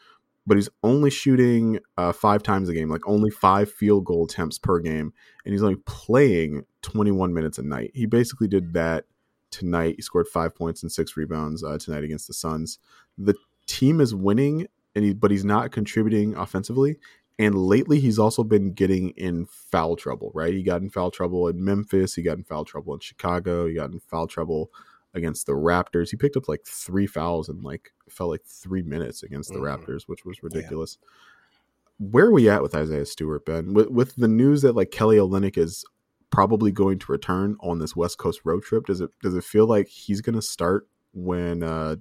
[0.49, 1.79] But he's only shooting
[2.13, 5.13] five times a game, like only five field goal attempts per game.
[5.45, 7.93] And he's only playing 21 minutes a night.
[7.95, 9.05] He basically did that
[9.51, 9.97] tonight.
[9.97, 12.79] He scored five points and six rebounds uh, tonight against the Suns.
[13.19, 13.35] The
[13.67, 16.97] team is winning, and he, but he's not contributing offensively.
[17.39, 20.31] And lately, he's also been getting in foul trouble.
[20.35, 22.15] Right, he got in foul trouble in Memphis.
[22.15, 23.67] He got in foul trouble in Chicago.
[23.67, 24.71] He got in foul trouble
[25.15, 26.11] against the Raptors.
[26.11, 29.63] He picked up like three fouls in like felt like three minutes against the mm.
[29.63, 30.99] Raptors, which was ridiculous.
[31.01, 32.09] Yeah.
[32.11, 33.75] Where are we at with Isaiah Stewart, Ben?
[33.75, 35.85] With, with the news that like Kelly Olynyk is
[36.31, 38.87] probably going to return on this West Coast road trip.
[38.87, 41.97] Does it does it feel like he's going to start when uh,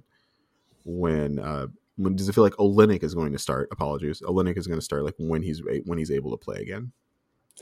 [0.84, 1.66] when uh,
[1.96, 3.68] when does it feel like Olynyk is going to start?
[3.70, 6.92] Apologies, Olynyk is going to start like when he's when he's able to play again.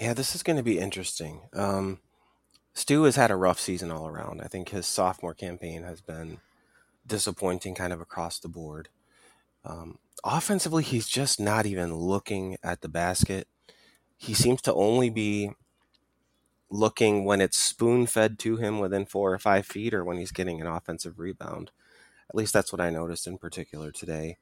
[0.00, 1.42] Yeah, this is going to be interesting.
[1.52, 1.98] Um,
[2.72, 4.40] Stu has had a rough season all around.
[4.40, 6.38] I think his sophomore campaign has been
[7.04, 8.88] disappointing, kind of across the board.
[9.64, 13.48] Um, offensively, he's just not even looking at the basket.
[14.16, 15.50] He seems to only be
[16.70, 20.32] looking when it's spoon fed to him within four or five feet or when he's
[20.32, 21.70] getting an offensive rebound.
[22.28, 24.36] At least that's what I noticed in particular today.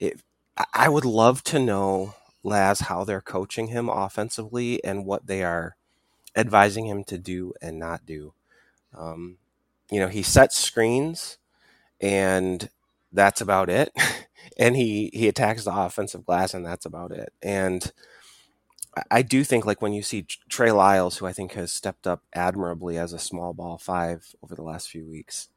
[0.00, 0.20] It,
[0.74, 5.76] I would love to know, Laz, how they're coaching him offensively and what they are
[6.36, 8.34] advising him to do and not do.
[8.96, 9.38] Um,
[9.90, 11.38] you know, he sets screens
[12.00, 12.68] and
[13.12, 13.92] that's about it.
[14.58, 17.32] and he, he attacks the offensive glass and that's about it.
[17.42, 17.92] And
[19.10, 22.22] I do think like when you see Trey Lyles, who I think has stepped up
[22.34, 25.48] admirably as a small ball five over the last few weeks.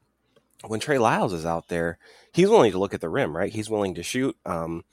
[0.66, 1.98] When Trey Lyles is out there,
[2.32, 3.52] he's willing to look at the rim, right?
[3.52, 4.36] He's willing to shoot.
[4.46, 4.84] Um,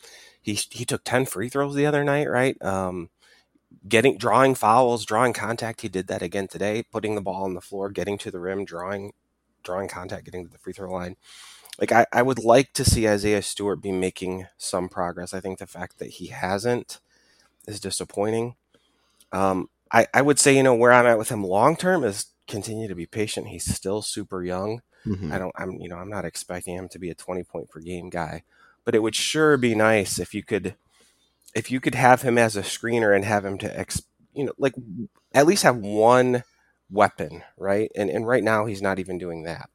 [0.41, 2.61] he he took ten free throws the other night, right?
[2.61, 3.09] Um,
[3.87, 5.81] getting drawing fouls, drawing contact.
[5.81, 8.65] He did that again today, putting the ball on the floor, getting to the rim,
[8.65, 9.13] drawing
[9.63, 11.15] drawing contact, getting to the free throw line.
[11.79, 15.33] Like I, I would like to see Isaiah Stewart be making some progress.
[15.33, 16.99] I think the fact that he hasn't
[17.67, 18.55] is disappointing.
[19.31, 22.27] Um, I, I would say, you know, where I'm at with him long term is
[22.47, 23.47] continue to be patient.
[23.47, 24.81] He's still super young.
[25.05, 25.31] Mm-hmm.
[25.31, 27.79] I don't, I'm, you know, I'm not expecting him to be a 20 point per
[27.79, 28.43] game guy,
[28.85, 30.75] but it would sure be nice if you could,
[31.55, 34.53] if you could have him as a screener and have him to, ex, you know,
[34.57, 34.73] like
[35.33, 36.43] at least have one
[36.91, 37.91] weapon, right?
[37.95, 39.69] And and right now he's not even doing that.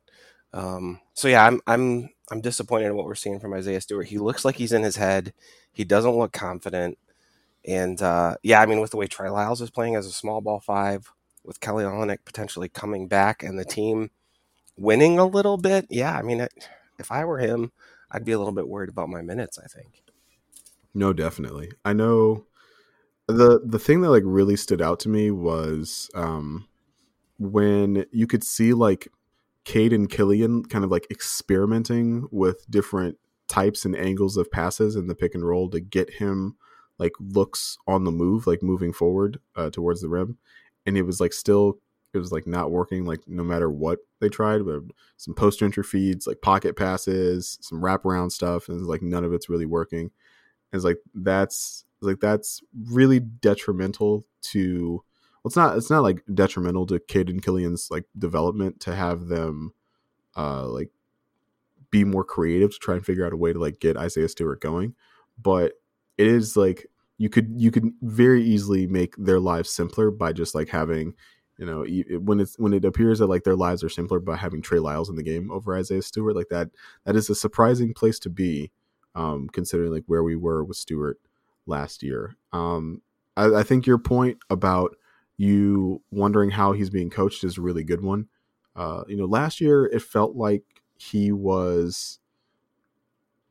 [0.53, 4.07] Um, so yeah, I'm I'm I'm disappointed in what we're seeing from Isaiah Stewart.
[4.07, 5.33] He looks like he's in his head.
[5.73, 6.99] He doesn't look confident.
[7.67, 10.41] And uh, yeah, I mean, with the way Trey Lyles is playing as a small
[10.41, 11.13] ball five,
[11.45, 11.85] with Kelly
[12.25, 14.11] potentially coming back and the team
[14.77, 16.47] winning a little bit, yeah, I mean,
[16.99, 17.73] if I were him,
[18.11, 19.59] I'd be a little bit worried about my minutes.
[19.59, 20.03] I think.
[20.95, 21.71] No, definitely.
[21.85, 22.47] I know
[23.27, 26.69] the the thing that like really stood out to me was um,
[27.39, 29.09] when you could see like
[29.65, 35.07] Cade and Killian kind of like experimenting with different types and angles of passes in
[35.07, 36.57] the pick and roll to get him
[36.99, 40.39] like looks on the move, like moving forward uh, towards the rim,
[40.87, 41.79] and it was like still
[42.17, 44.81] it was like not working like no matter what they tried but
[45.17, 49.33] some post entry feeds like pocket passes some wraparound stuff and it's like none of
[49.33, 50.11] it's really working.
[50.73, 55.03] And it's like that's like that's really detrimental to
[55.43, 59.27] well it's not it's not like detrimental to Cade and Killian's like development to have
[59.27, 59.73] them
[60.37, 60.91] uh like
[61.91, 64.61] be more creative to try and figure out a way to like get Isaiah Stewart
[64.61, 64.95] going.
[65.41, 65.75] But
[66.19, 66.87] it is like
[67.19, 71.15] you could you could very easily make their lives simpler by just like having
[71.59, 71.87] You know,
[72.21, 75.09] when it's when it appears that like their lives are simpler by having Trey Lyles
[75.09, 76.69] in the game over Isaiah Stewart, like that,
[77.05, 78.71] that is a surprising place to be,
[79.15, 81.19] um, considering like where we were with Stewart
[81.67, 82.37] last year.
[82.53, 83.01] Um,
[83.39, 84.97] I, I think your point about
[85.39, 88.29] you wondering how he's being coached is a really good one.
[88.75, 90.65] Uh, you know, last year it felt like
[90.99, 92.19] he was.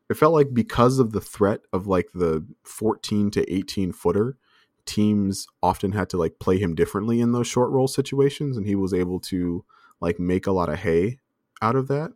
[0.10, 4.38] It felt like because of the threat of like the 14 to 18 footer,
[4.86, 8.76] teams often had to like play him differently in those short roll situations, and he
[8.76, 9.65] was able to
[10.00, 11.20] like make a lot of hay
[11.62, 12.12] out of that.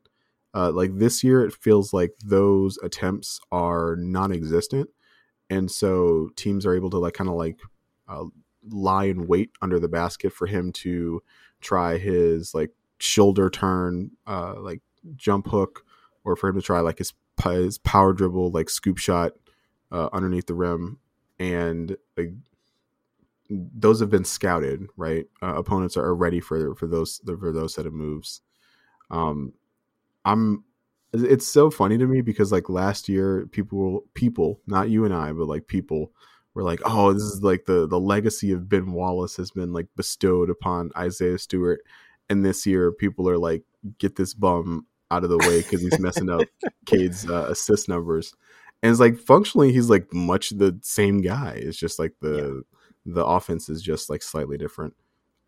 [0.53, 4.89] Uh, like this year, it feels like those attempts are non-existent,
[5.49, 7.59] and so teams are able to like kind of like
[8.07, 8.25] uh,
[8.69, 11.21] lie in wait under the basket for him to
[11.61, 14.81] try his like shoulder turn, uh, like
[15.15, 15.83] jump hook,
[16.23, 19.33] or for him to try like his his power dribble, like scoop shot
[19.91, 20.99] uh, underneath the rim,
[21.39, 22.33] and like
[23.49, 25.25] those have been scouted, right?
[25.41, 28.41] Uh, opponents are ready for for those for those set of moves.
[29.09, 29.53] Um,
[30.25, 30.63] I'm.
[31.11, 35.31] It's so funny to me because like last year, people people not you and I,
[35.31, 36.11] but like people
[36.53, 39.87] were like, oh, this is like the the legacy of Ben Wallace has been like
[39.95, 41.81] bestowed upon Isaiah Stewart,
[42.29, 43.63] and this year people are like,
[43.97, 46.41] get this bum out of the way because he's messing up
[46.85, 48.33] Cade's uh, assist numbers,
[48.81, 51.53] and it's like functionally he's like much the same guy.
[51.55, 52.61] It's just like the yeah
[53.05, 54.95] the offense is just like slightly different.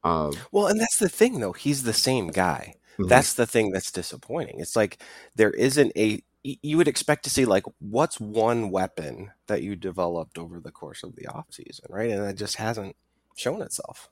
[0.04, 1.54] Uh, well, and that's the thing, though.
[1.54, 2.74] He's the same guy.
[2.93, 3.08] Mm-hmm.
[3.08, 4.60] That's the thing that's disappointing.
[4.60, 5.02] It's like
[5.36, 6.24] there isn't a.
[6.43, 11.04] You would expect to see like what's one weapon that you developed over the course
[11.04, 12.10] of the off season, right?
[12.10, 12.95] And it just hasn't
[13.36, 14.10] shown itself.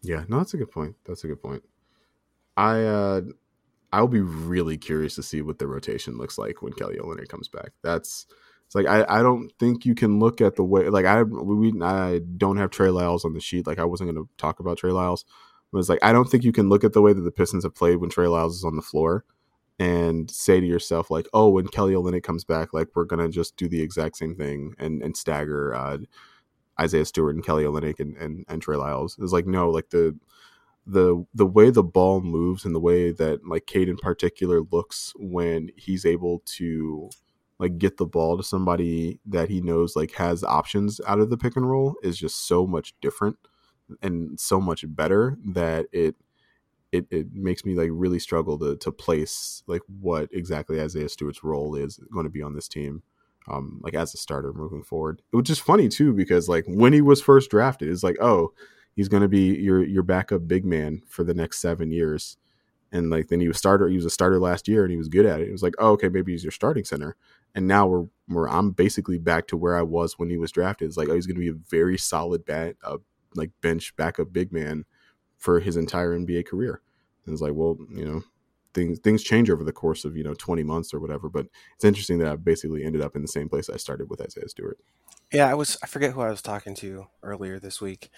[0.00, 0.96] Yeah, no, that's a good point.
[1.04, 1.62] That's a good point.
[2.56, 3.20] I uh
[3.92, 7.48] I'll be really curious to see what the rotation looks like when Kelly Olynyk comes
[7.48, 7.70] back.
[7.82, 8.26] That's
[8.66, 11.72] it's like I, I don't think you can look at the way like I we
[11.82, 13.66] I don't have Trey Lyles on the sheet.
[13.66, 15.24] Like I wasn't going to talk about Trey Lyles.
[15.72, 17.64] But it's like I don't think you can look at the way that the Pistons
[17.64, 19.24] have played when Trey Lyles is on the floor
[19.78, 23.56] and say to yourself like, oh, when Kelly Olynyk comes back, like we're gonna just
[23.56, 25.98] do the exact same thing and and stagger uh,
[26.78, 29.16] Isaiah Stewart and Kelly Olynyk and, and and Trey Lyles.
[29.18, 30.14] It's like no, like the
[30.88, 35.12] the the way the ball moves and the way that like Cade in particular looks
[35.16, 37.10] when he's able to
[37.58, 41.36] like get the ball to somebody that he knows like has options out of the
[41.36, 43.36] pick and roll is just so much different
[44.00, 46.16] and so much better that it
[46.90, 51.44] it, it makes me like really struggle to to place like what exactly Isaiah Stewart's
[51.44, 53.02] role is going to be on this team.
[53.50, 55.22] Um, like as a starter moving forward.
[55.32, 58.52] Was just funny too because like when he was first drafted, it's like, oh,
[58.98, 62.36] he's going to be your your backup big man for the next seven years.
[62.90, 65.06] And like then he was starter he was a starter last year and he was
[65.06, 65.46] good at it.
[65.46, 67.14] It was like oh okay maybe he's your starting center.
[67.54, 70.88] And now we're, we're i'm basically back to where i was when he was drafted.
[70.88, 72.98] It's like oh he's going to be a very solid bat uh,
[73.36, 74.84] like bench backup big man
[75.36, 76.82] for his entire nba career.
[77.24, 78.22] And it's like well you know
[78.78, 81.84] things things change over the course of you know 20 months or whatever but it's
[81.84, 84.78] interesting that i basically ended up in the same place i started with isaiah stewart
[85.32, 88.10] yeah i was i forget who i was talking to earlier this week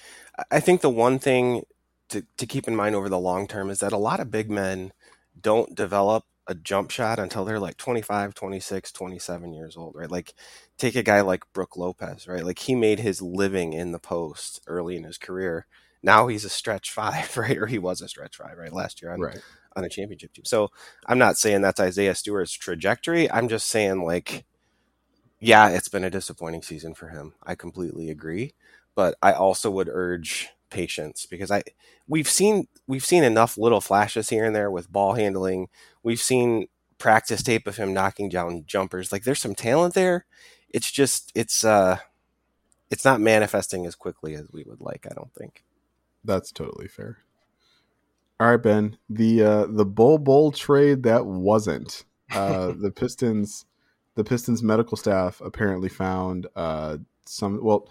[0.50, 1.62] i think the one thing
[2.10, 4.50] to, to keep in mind over the long term is that a lot of big
[4.50, 4.92] men
[5.40, 10.10] don't develop a jump shot until they're like 25, 26, 27 years old, right?
[10.10, 10.34] Like
[10.78, 12.44] take a guy like Brook Lopez, right?
[12.44, 15.66] Like he made his living in the post early in his career.
[16.02, 17.56] Now he's a stretch five, right?
[17.56, 18.72] Or he was a stretch five, right?
[18.72, 19.40] Last year on, right.
[19.76, 20.44] On a championship team.
[20.44, 20.70] So
[21.06, 23.30] I'm not saying that's Isaiah Stewart's trajectory.
[23.30, 24.44] I'm just saying like,
[25.38, 27.34] yeah, it's been a disappointing season for him.
[27.42, 28.54] I completely agree.
[28.94, 31.62] But I also would urge patience because I
[32.08, 35.68] we've seen we've seen enough little flashes here and there with ball handling.
[36.02, 39.10] We've seen practice tape of him knocking down jumpers.
[39.12, 40.26] Like there's some talent there.
[40.68, 41.98] It's just it's uh
[42.90, 45.64] it's not manifesting as quickly as we would like, I don't think.
[46.24, 47.18] That's totally fair.
[48.40, 48.96] All right, Ben.
[49.08, 52.04] The uh the Bol Bol trade that wasn't.
[52.32, 53.66] Uh the Pistons
[54.16, 57.88] the Pistons medical staff apparently found uh some well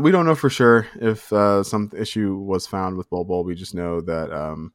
[0.00, 3.44] we don't know for sure if uh, some issue was found with Bol Bol.
[3.44, 4.72] We just know that um,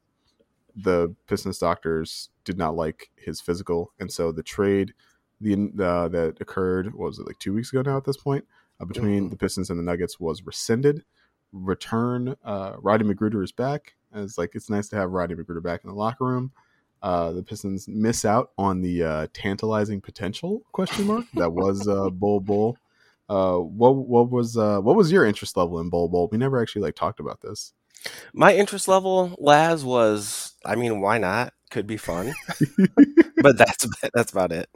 [0.76, 4.92] the Pistons doctors did not like his physical, and so the trade
[5.40, 8.44] the uh, that occurred what was it like two weeks ago now at this point
[8.80, 9.30] uh, between mm-hmm.
[9.30, 11.04] the Pistons and the Nuggets was rescinded.
[11.52, 13.94] Return uh, Roddy McGruder is back.
[14.14, 16.52] It's like it's nice to have Roddy McGruder back in the locker room.
[17.02, 22.10] Uh, the Pistons miss out on the uh, tantalizing potential question mark that was uh,
[22.12, 22.76] Bol Bol.
[23.28, 26.28] uh, what what was uh, what was your interest level in Bol Bol?
[26.32, 27.72] We never actually like talked about this.
[28.32, 31.52] My interest level, Laz, was I mean, why not?
[31.70, 32.32] Could be fun,
[33.42, 34.70] but that's that's about it.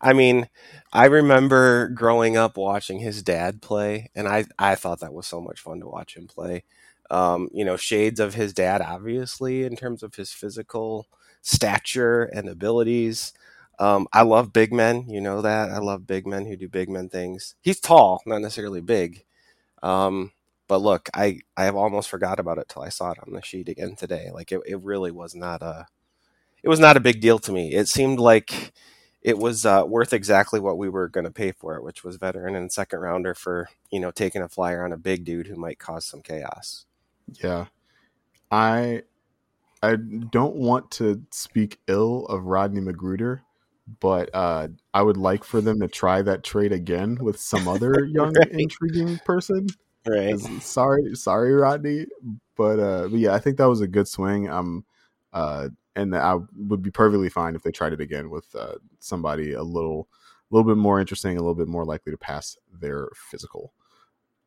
[0.00, 0.48] I mean,
[0.92, 5.40] I remember growing up watching his dad play, and I I thought that was so
[5.40, 6.62] much fun to watch him play.
[7.10, 11.06] Um, you know, shades of his dad, obviously, in terms of his physical
[11.42, 13.32] stature and abilities.
[13.80, 15.06] Um, I love big men.
[15.08, 15.70] You know that.
[15.70, 17.56] I love big men who do big men things.
[17.60, 19.24] He's tall, not necessarily big.
[19.82, 20.32] Um,
[20.68, 23.42] but look, I, I have almost forgot about it till I saw it on the
[23.42, 24.30] sheet again today.
[24.32, 25.86] Like it, it really was not a,
[26.66, 27.72] it was not a big deal to me.
[27.72, 28.72] It seemed like
[29.22, 32.16] it was uh, worth exactly what we were going to pay for it, which was
[32.16, 35.54] veteran and second rounder for you know taking a flyer on a big dude who
[35.54, 36.86] might cause some chaos.
[37.40, 37.66] Yeah,
[38.50, 39.02] I
[39.80, 43.42] I don't want to speak ill of Rodney McGruder,
[44.00, 48.04] but uh, I would like for them to try that trade again with some other
[48.10, 48.50] young, right.
[48.50, 49.68] intriguing person.
[50.04, 50.36] Right.
[50.62, 52.06] Sorry, sorry, Rodney,
[52.56, 54.50] but uh, but yeah, I think that was a good swing.
[54.50, 54.84] Um,
[55.32, 58.74] uh, and that I would be perfectly fine if they tried it again with uh,
[59.00, 60.08] somebody a little,
[60.50, 63.72] a little bit more interesting, a little bit more likely to pass their physical.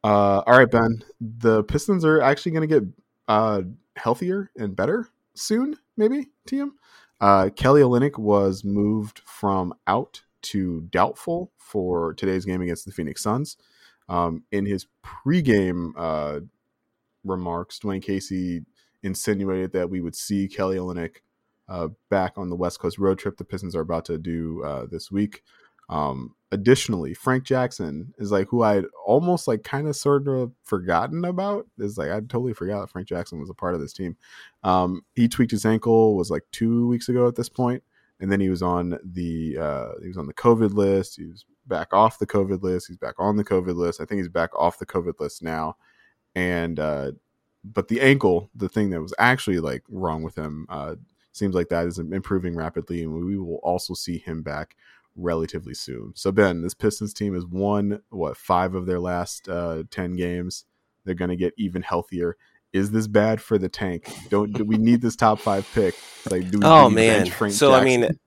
[0.04, 1.04] Uh, all right, Ben.
[1.20, 2.89] The Pistons are actually going to get
[3.28, 3.64] uh,
[3.97, 6.28] healthier and better soon, maybe.
[6.47, 6.70] TM.
[7.20, 13.22] Uh, Kelly Olynyk was moved from out to doubtful for today's game against the Phoenix
[13.22, 13.58] Suns.
[14.08, 16.39] Um, in his pregame uh,
[17.24, 18.62] remarks, Dwane Casey
[19.04, 21.18] insinuated that we would see Kelly Olynyk
[21.70, 24.86] uh, back on the West Coast road trip the Pistons are about to do uh,
[24.90, 25.44] this week.
[25.90, 30.52] Um, additionally, Frank Jackson is like who I had almost like kind of sort of
[30.64, 31.68] forgotten about.
[31.78, 34.18] Is like I totally forgot that Frank Jackson was a part of this team.
[34.64, 37.84] Um, he tweaked his ankle was like two weeks ago at this point,
[38.20, 41.18] and then he was on the uh, he was on the COVID list.
[41.18, 42.88] He was back off the COVID list.
[42.88, 44.02] He's back on the COVID list.
[44.02, 45.78] I think he's back off the COVID list now.
[46.36, 47.14] And uh,
[47.64, 50.96] but the ankle, the thing that was actually like wrong with him, uh,
[51.32, 54.76] seems like that is improving rapidly, and we will also see him back
[55.16, 56.14] relatively soon.
[56.16, 60.66] So Ben, this Pistons team has won what five of their last uh, ten games.
[61.06, 62.38] They're going to get even healthier.
[62.72, 64.12] Is this bad for the tank?
[64.30, 65.96] Don't do we need this top five pick?
[66.30, 68.04] Like, do we, oh man, Frank so Jackson?
[68.04, 68.20] I mean,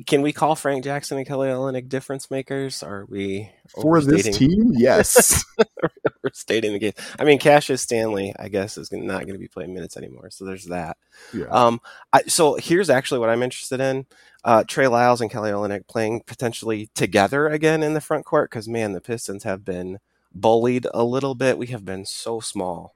[0.06, 2.82] can we call Frank Jackson and Kelly Olynyk difference makers?
[2.82, 3.50] Are we
[3.82, 4.72] for this team?
[4.74, 5.44] Yes,
[6.22, 6.92] we're stating the game.
[7.18, 10.30] I mean, Cassius Stanley, I guess, is not going to be playing minutes anymore.
[10.30, 10.96] So there's that.
[11.32, 11.46] Yeah.
[11.46, 11.80] Um.
[12.12, 14.06] I, so here's actually what I'm interested in:
[14.44, 18.50] uh, Trey Lyles and Kelly Olynyk playing potentially together again in the front court.
[18.50, 19.98] Because man, the Pistons have been
[20.34, 21.58] bullied a little bit.
[21.58, 22.94] We have been so small,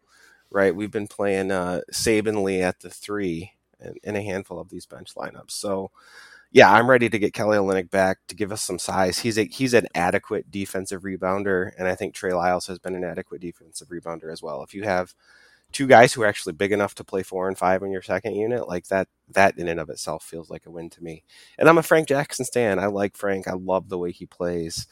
[0.51, 0.74] right?
[0.74, 4.87] We've been playing uh, Saben Lee at the three in, in a handful of these
[4.87, 5.53] bench lineups.
[5.53, 5.91] So
[6.53, 9.18] yeah, I'm ready to get Kelly Olynyk back to give us some size.
[9.20, 13.05] He's a he's an adequate defensive rebounder, and I think Trey Lyles has been an
[13.05, 14.62] adequate defensive rebounder as well.
[14.62, 15.14] If you have
[15.72, 18.34] two guys who are actually big enough to play four and five in your second
[18.34, 21.22] unit, like that, that in and of itself feels like a win to me.
[21.59, 22.78] And I'm a Frank Jackson stan.
[22.78, 23.46] I like Frank.
[23.46, 24.86] I love the way he plays.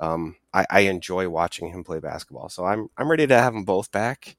[0.00, 2.48] Um, I, I enjoy watching him play basketball.
[2.48, 4.36] So I'm I'm ready to have them both back.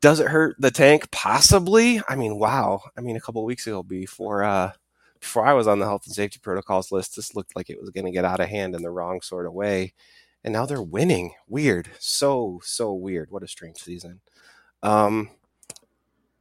[0.00, 1.10] Does it hurt the tank?
[1.10, 2.00] Possibly.
[2.08, 2.82] I mean, wow.
[2.96, 4.72] I mean, a couple weeks ago before uh,
[5.20, 7.90] before I was on the health and safety protocols list, this looked like it was
[7.90, 9.94] going to get out of hand in the wrong sort of way.
[10.44, 11.32] And now they're winning.
[11.48, 11.88] Weird.
[11.98, 13.30] So, so weird.
[13.30, 14.20] What a strange season.
[14.82, 15.30] Um,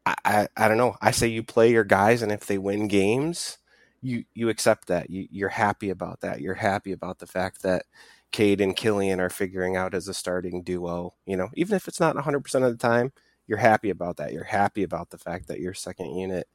[0.05, 0.95] I, I, I don't know.
[1.01, 3.57] I say you play your guys, and if they win games,
[4.01, 5.09] you, you accept that.
[5.09, 6.41] You, you're happy about that.
[6.41, 7.84] You're happy about the fact that
[8.32, 11.15] Cade and Killian are figuring out as a starting duo.
[11.25, 13.11] You know, even if it's not 100% of the time,
[13.47, 14.34] you're happy about that.
[14.34, 16.47] You're happy about the fact that your second unit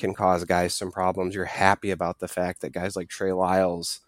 [0.00, 1.36] can cause guys some problems.
[1.36, 4.00] You're happy about the fact that guys like Trey Lyles,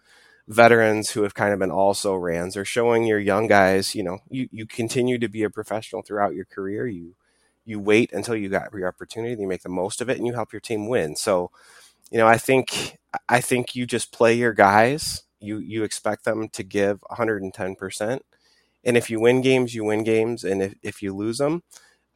[0.49, 4.19] veterans who have kind of been also rans, are showing your young guys, you know,
[4.31, 6.87] you, you continue to be a professional throughout your career.
[6.87, 7.15] You
[7.67, 10.35] you wait until you got your opportunity, you make the most of it, and you
[10.35, 11.17] help your team win.
[11.17, 11.51] So,
[12.11, 15.25] you know, I think I think you just play your guys.
[15.41, 18.25] You you expect them to give 110 percent,
[18.85, 21.63] and if you win games, you win games, and if, if you lose them,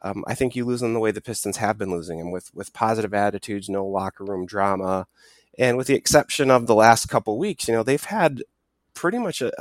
[0.01, 2.53] um, I think you lose them the way the Pistons have been losing them with
[2.53, 5.07] with positive attitudes, no locker room drama,
[5.57, 8.43] and with the exception of the last couple weeks, you know they've had
[8.93, 9.51] pretty much a,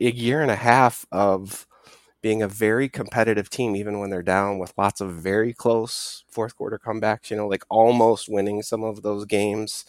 [0.00, 1.66] a year and a half of
[2.22, 6.56] being a very competitive team, even when they're down, with lots of very close fourth
[6.56, 7.30] quarter comebacks.
[7.30, 9.84] You know, like almost winning some of those games.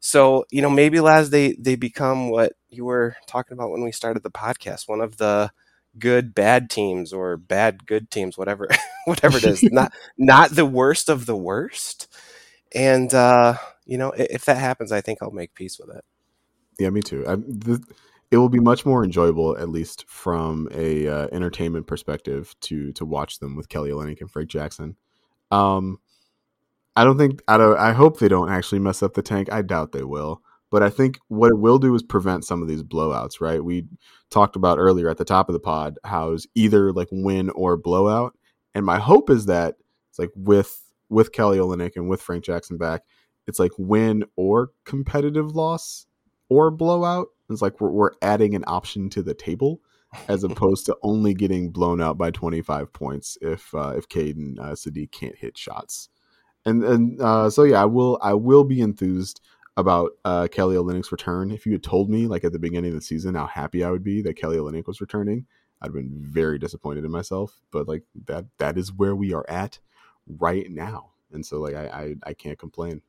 [0.00, 3.92] So you know maybe Laz they they become what you were talking about when we
[3.92, 5.50] started the podcast, one of the
[5.98, 8.68] good bad teams or bad good teams, whatever
[9.04, 9.62] whatever it is.
[9.72, 12.08] not not the worst of the worst.
[12.74, 16.04] And uh, you know, if that happens, I think I'll make peace with it.
[16.78, 17.24] Yeah, me too.
[17.26, 17.82] I, the,
[18.30, 23.04] it will be much more enjoyable, at least from a uh, entertainment perspective, to to
[23.04, 24.96] watch them with Kelly Olynyk and Frank Jackson.
[25.50, 25.98] Um,
[26.96, 27.78] I don't think I don't.
[27.78, 29.52] I hope they don't actually mess up the tank.
[29.52, 30.42] I doubt they will.
[30.74, 33.62] But I think what it will do is prevent some of these blowouts, right?
[33.62, 33.86] We
[34.28, 37.76] talked about earlier at the top of the pod how it's either like win or
[37.76, 38.36] blowout.
[38.74, 39.76] and my hope is that
[40.10, 43.02] it's like with with Kelly Olynyk and with Frank Jackson back,
[43.46, 46.06] it's like win or competitive loss
[46.48, 47.28] or blowout.
[47.48, 49.80] It's like we're, we're adding an option to the table
[50.26, 54.72] as opposed to only getting blown out by 25 points if uh, if Caden uh,
[54.72, 56.08] Saddiq can't hit shots.
[56.66, 59.40] And and uh, so yeah, I will I will be enthused
[59.76, 61.50] about uh, Kelly Olynyk's return.
[61.50, 63.90] If you had told me like at the beginning of the season how happy I
[63.90, 65.46] would be that Kelly Olynyk was returning,
[65.82, 67.60] I'd been very disappointed in myself.
[67.70, 69.78] But like that that is where we are at
[70.26, 73.02] right now, and so like I I, I can't complain.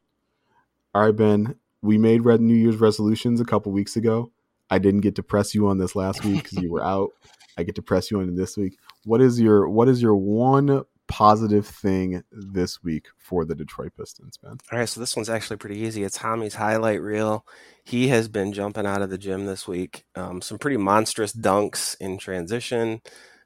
[0.93, 4.32] All right, Ben, we made Red New Year's resolutions a couple weeks ago.
[4.70, 7.11] I didn't get to press you on this last week because you were out.
[7.57, 8.78] I get to press you on this week.
[9.03, 14.38] What is your what is your one positive thing this week for the Detroit Pistons,
[14.38, 14.58] Ben?
[14.72, 16.03] All right, so this one's actually pretty easy.
[16.03, 17.45] It's Hami's highlight reel.
[17.84, 20.06] He has been jumping out of the gym this week.
[20.16, 23.01] Um, some pretty monstrous dunks in transition.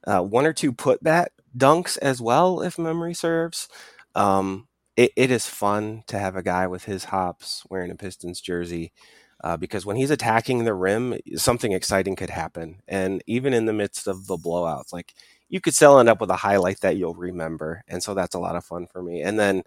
[0.05, 3.67] Uh, one or two putback dunks as well, if memory serves.
[4.15, 8.41] Um, it, it is fun to have a guy with his hops wearing a Pistons
[8.41, 8.91] jersey
[9.43, 12.81] uh, because when he's attacking the rim, something exciting could happen.
[12.87, 15.13] And even in the midst of the blowouts, like
[15.49, 17.83] you could still end up with a highlight that you'll remember.
[17.87, 19.21] And so that's a lot of fun for me.
[19.21, 19.63] And then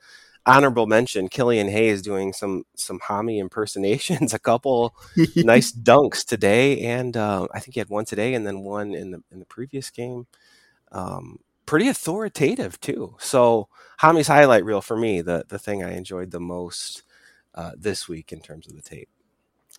[0.47, 4.95] honorable mention, Killian Hayes doing some some Hami impersonations, a couple
[5.37, 9.11] nice dunks today, and uh, I think he had one today and then one in
[9.11, 10.26] the in the previous game.
[10.91, 13.16] Um, pretty authoritative too.
[13.18, 13.68] So
[14.01, 17.03] Hami's highlight reel for me, the the thing I enjoyed the most
[17.55, 19.09] uh, this week in terms of the tape.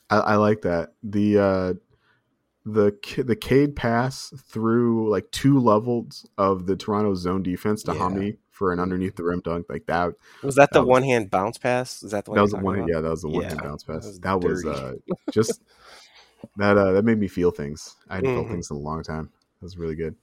[0.10, 1.74] I, I like that the uh,
[2.66, 2.96] the
[3.26, 8.00] the Cade pass through like two levels of the Toronto zone defense to yeah.
[8.00, 10.14] Hami for an underneath the rim dunk like that.
[10.44, 12.04] Was that, that the one hand bounce pass?
[12.04, 12.38] Is that the one?
[12.38, 12.80] That was the one.
[12.80, 12.90] About?
[12.90, 14.18] Yeah, that was the one hand bounce pass.
[14.20, 14.94] That was, that was uh,
[15.32, 15.62] just
[16.58, 17.96] that uh, that made me feel things.
[18.10, 18.40] I hadn't mm-hmm.
[18.40, 19.30] felt things in a long time.
[19.60, 20.16] That was really good.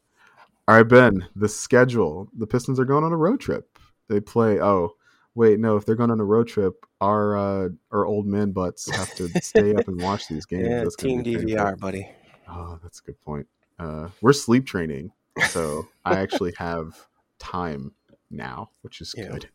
[0.68, 1.26] All right, Ben.
[1.34, 2.28] The schedule.
[2.36, 3.78] The Pistons are going on a road trip.
[4.09, 4.61] They play.
[4.61, 4.95] Oh,
[5.34, 5.76] wait, no.
[5.76, 9.28] If they're going on a road trip, our uh, our old man butts have to
[9.43, 10.68] stay up and watch these games.
[10.68, 12.09] Yeah, team DVR, buddy.
[12.51, 13.46] Oh, that's a good point.
[13.78, 15.12] Uh, we're sleep training,
[15.48, 17.07] so I actually have
[17.38, 17.92] time
[18.30, 19.28] now, which is yeah.
[19.28, 19.48] good.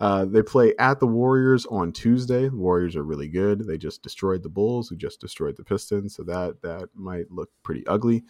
[0.00, 2.48] Uh, they play at the Warriors on Tuesday.
[2.48, 3.66] The Warriors are really good.
[3.66, 7.50] They just destroyed the Bulls, who just destroyed the Pistons, so that that might look
[7.62, 8.24] pretty ugly.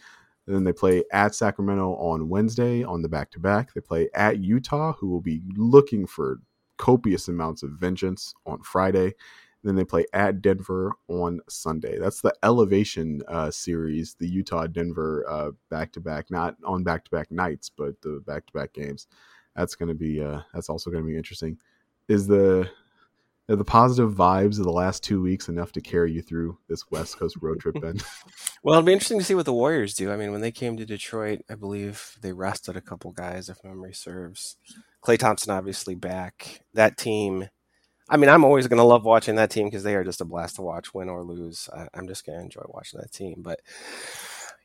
[0.47, 3.73] And then they play at Sacramento on Wednesday on the back to back.
[3.73, 6.39] They play at Utah, who will be looking for
[6.77, 9.13] copious amounts of vengeance on Friday.
[9.65, 11.97] Then they play at Denver on Sunday.
[11.97, 17.11] That's the elevation uh, series, the Utah Denver back to back, not on back to
[17.11, 19.07] back nights, but the back to back games.
[19.55, 21.57] That's going to be uh, that's also going to be interesting.
[22.07, 22.69] Is the
[23.49, 26.89] are the positive vibes of the last two weeks enough to carry you through this
[26.89, 27.97] West Coast road trip, Ben?
[28.63, 30.11] well, it'll be interesting to see what the Warriors do.
[30.11, 33.63] I mean, when they came to Detroit, I believe they rested a couple guys, if
[33.63, 34.57] memory serves.
[35.03, 36.61] Klay Thompson, obviously, back.
[36.73, 37.49] That team,
[38.09, 40.25] I mean, I'm always going to love watching that team because they are just a
[40.25, 41.69] blast to watch, win or lose.
[41.75, 43.35] I, I'm just going to enjoy watching that team.
[43.39, 43.61] But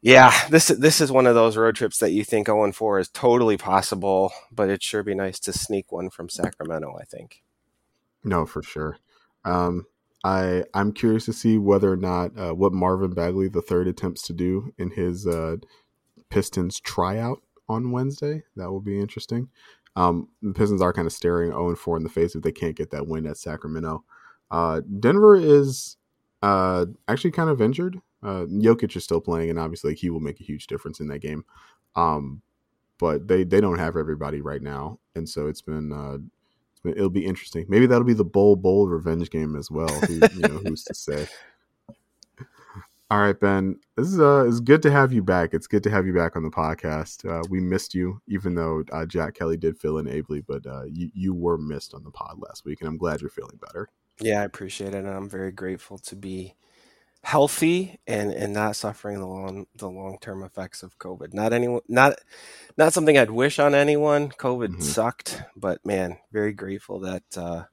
[0.03, 3.09] yeah, this this is one of those road trips that you think 0 4 is
[3.09, 7.43] totally possible, but it'd sure be nice to sneak one from Sacramento, I think.
[8.25, 8.99] No, for sure.
[9.45, 9.87] Um,
[10.25, 14.23] I I'm curious to see whether or not uh, what Marvin Bagley the third attempts
[14.23, 15.57] to do in his uh,
[16.31, 18.43] Pistons tryout on Wednesday.
[18.57, 19.49] That will be interesting.
[19.97, 22.77] Um, the Pistons are kind of staring 0 4 in the face if they can't
[22.77, 24.05] get that win at Sacramento.
[24.51, 25.97] Uh, Denver is
[26.43, 28.01] uh, actually kind of injured.
[28.23, 31.21] Uh, Jokic is still playing, and obviously he will make a huge difference in that
[31.21, 31.45] game.
[31.97, 32.43] Um,
[32.99, 36.19] but they they don't have everybody right now, and so it's been uh,
[36.89, 37.65] it'll be interesting.
[37.69, 39.89] Maybe that'll be the Bol Bol revenge game as well.
[39.89, 41.27] Who, you know, who's to say?
[43.11, 43.77] All right, Ben.
[43.97, 45.53] This is uh, it's good to have you back.
[45.53, 47.29] It's good to have you back on the podcast.
[47.29, 50.85] Uh, we missed you, even though uh, Jack Kelly did fill in ably, but uh,
[50.85, 53.89] you you were missed on the pod last week, and I'm glad you're feeling better.
[54.21, 56.55] Yeah, I appreciate it, and I'm very grateful to be
[57.25, 61.35] healthy and and not suffering the long the long term effects of COVID.
[61.35, 62.15] Not anyone not
[62.77, 64.29] not something I'd wish on anyone.
[64.29, 64.83] COVID mm-hmm.
[64.83, 67.65] sucked, but man, very grateful that uh,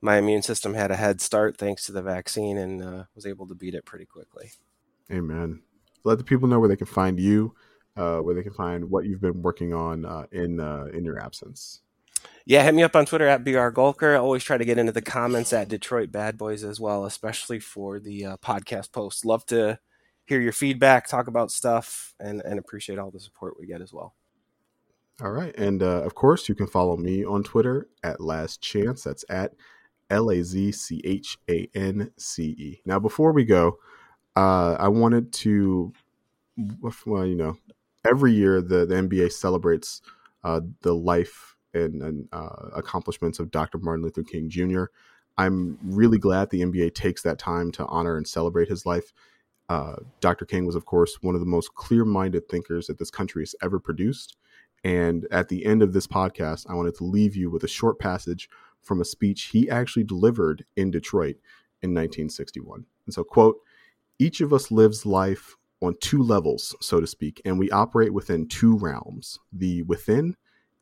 [0.00, 3.46] my immune system had a head start thanks to the vaccine and uh, was able
[3.46, 4.52] to beat it pretty quickly.
[5.10, 5.62] Amen.
[6.04, 7.54] Let the people know where they can find you,
[7.96, 11.20] uh, where they can find what you've been working on uh, in uh, in your
[11.20, 11.82] absence
[12.46, 14.14] yeah, hit me up on Twitter at BR Gulker.
[14.14, 17.60] I always try to get into the comments at Detroit Bad Boys as well, especially
[17.60, 19.24] for the uh, podcast posts.
[19.24, 19.78] Love to
[20.26, 23.92] hear your feedback, talk about stuff, and, and appreciate all the support we get as
[23.92, 24.14] well.
[25.22, 25.54] All right.
[25.56, 29.04] And uh, of course, you can follow me on Twitter at Last Chance.
[29.04, 29.52] That's at
[30.08, 32.80] L A Z C H A N C E.
[32.86, 33.78] Now, before we go,
[34.40, 35.92] uh, I wanted to,
[37.04, 37.58] well, you know,
[38.08, 40.00] every year the, the NBA celebrates
[40.44, 43.76] uh, the life and, and uh, accomplishments of Dr.
[43.76, 44.84] Martin Luther King Jr.
[45.36, 49.12] I'm really glad the NBA takes that time to honor and celebrate his life.
[49.68, 50.46] Uh, Dr.
[50.46, 53.54] King was, of course, one of the most clear minded thinkers that this country has
[53.62, 54.38] ever produced.
[54.84, 57.98] And at the end of this podcast, I wanted to leave you with a short
[57.98, 58.48] passage
[58.80, 61.36] from a speech he actually delivered in Detroit
[61.82, 62.86] in 1961.
[63.04, 63.58] And so, quote,
[64.20, 68.46] each of us lives life on two levels, so to speak, and we operate within
[68.46, 70.36] two realms the within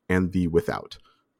[0.09, 0.99] and the without.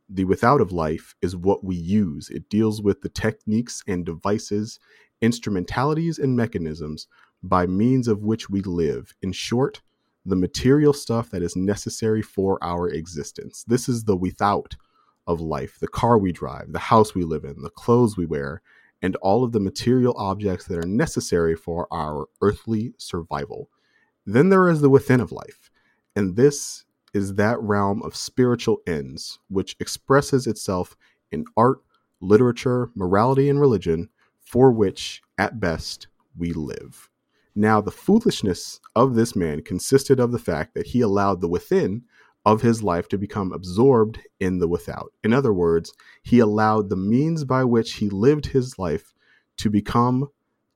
[0.09, 4.78] The without of life is what we use, it deals with the techniques and devices,
[5.20, 7.09] instrumentalities, and mechanisms
[7.42, 9.12] by means of which we live.
[9.20, 9.82] In short,
[10.24, 13.64] the material stuff that is necessary for our existence.
[13.66, 14.76] This is the without
[15.26, 18.62] of life the car we drive, the house we live in, the clothes we wear,
[19.03, 23.70] and all of the material objects that are necessary for our earthly survival.
[24.26, 25.70] Then there is the within of life,
[26.16, 26.84] and this
[27.14, 30.96] is that realm of spiritual ends, which expresses itself
[31.30, 31.78] in art,
[32.20, 34.09] literature, morality, and religion,
[34.40, 37.09] for which, at best, we live.
[37.55, 42.05] Now, the foolishness of this man consisted of the fact that he allowed the within
[42.45, 45.12] of his life to become absorbed in the without.
[45.22, 49.12] In other words, he allowed the means by which he lived his life
[49.59, 50.28] to become,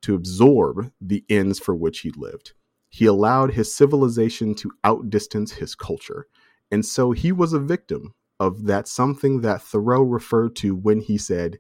[0.03, 2.53] to absorb the ends for which he lived.
[2.89, 6.27] He allowed his civilization to outdistance his culture.
[6.71, 11.17] And so he was a victim of that something that Thoreau referred to when he
[11.17, 11.59] said,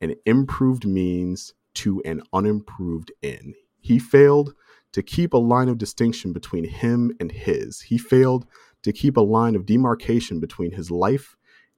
[0.00, 3.54] an improved means to an unimproved end.
[3.80, 4.54] He failed
[4.92, 7.80] to keep a line of distinction between him and his.
[7.80, 8.46] He failed
[8.82, 11.36] to keep a line of demarcation between his life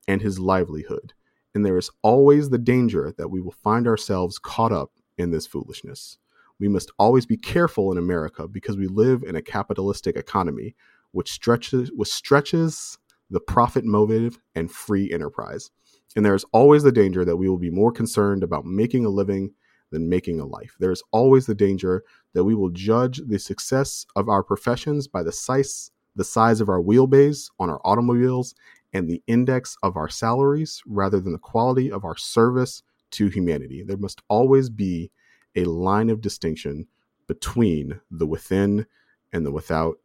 [0.08, 1.12] and his livelihood.
[1.54, 5.46] And there is always the danger that we will find ourselves caught up in this
[5.46, 6.18] foolishness.
[6.58, 10.74] We must always be careful in America because we live in a capitalistic economy
[11.10, 12.98] which stretches which stretches
[13.30, 15.70] the profit motive and free enterprise.
[16.14, 19.10] And there is always the danger that we will be more concerned about making a
[19.10, 19.52] living
[19.90, 20.76] than making a life.
[20.78, 25.22] There is always the danger that we will judge the success of our professions by
[25.22, 28.54] the size, the size of our wheelbase on our automobiles
[28.92, 32.82] and the index of our salaries rather than the quality of our service
[33.12, 33.82] to humanity.
[33.82, 35.10] There must always be
[35.56, 36.86] a line of distinction
[37.26, 38.86] between the within
[39.32, 39.98] and the without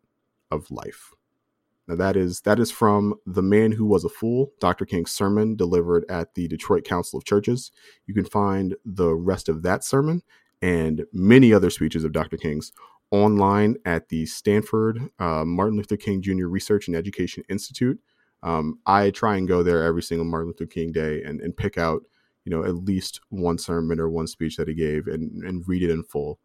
[0.51, 1.13] of life.
[1.87, 4.85] Now that is that is from The Man Who Was a Fool, Dr.
[4.85, 7.71] King's sermon delivered at the Detroit Council of Churches.
[8.07, 10.21] You can find the rest of that sermon
[10.61, 12.35] and many other speeches of Dr.
[12.35, 12.73] King's
[13.11, 16.47] online at the Stanford uh, Martin Luther King Jr.
[16.47, 17.99] Research and Education Institute.
[18.43, 21.77] Um, I try and go there every single Martin Luther King Day and, and pick
[21.77, 22.03] out,
[22.45, 25.83] you know, at least one sermon or one speech that he gave and, and read
[25.83, 26.39] it in full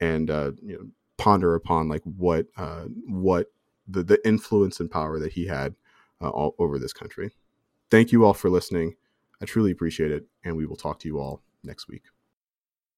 [0.00, 0.86] and uh, you know,
[1.16, 3.46] ponder upon like what uh, what
[3.86, 5.74] the the influence and power that he had
[6.20, 7.30] uh, all over this country.
[7.90, 8.96] Thank you all for listening.
[9.42, 12.13] I truly appreciate it, and we will talk to you all next week.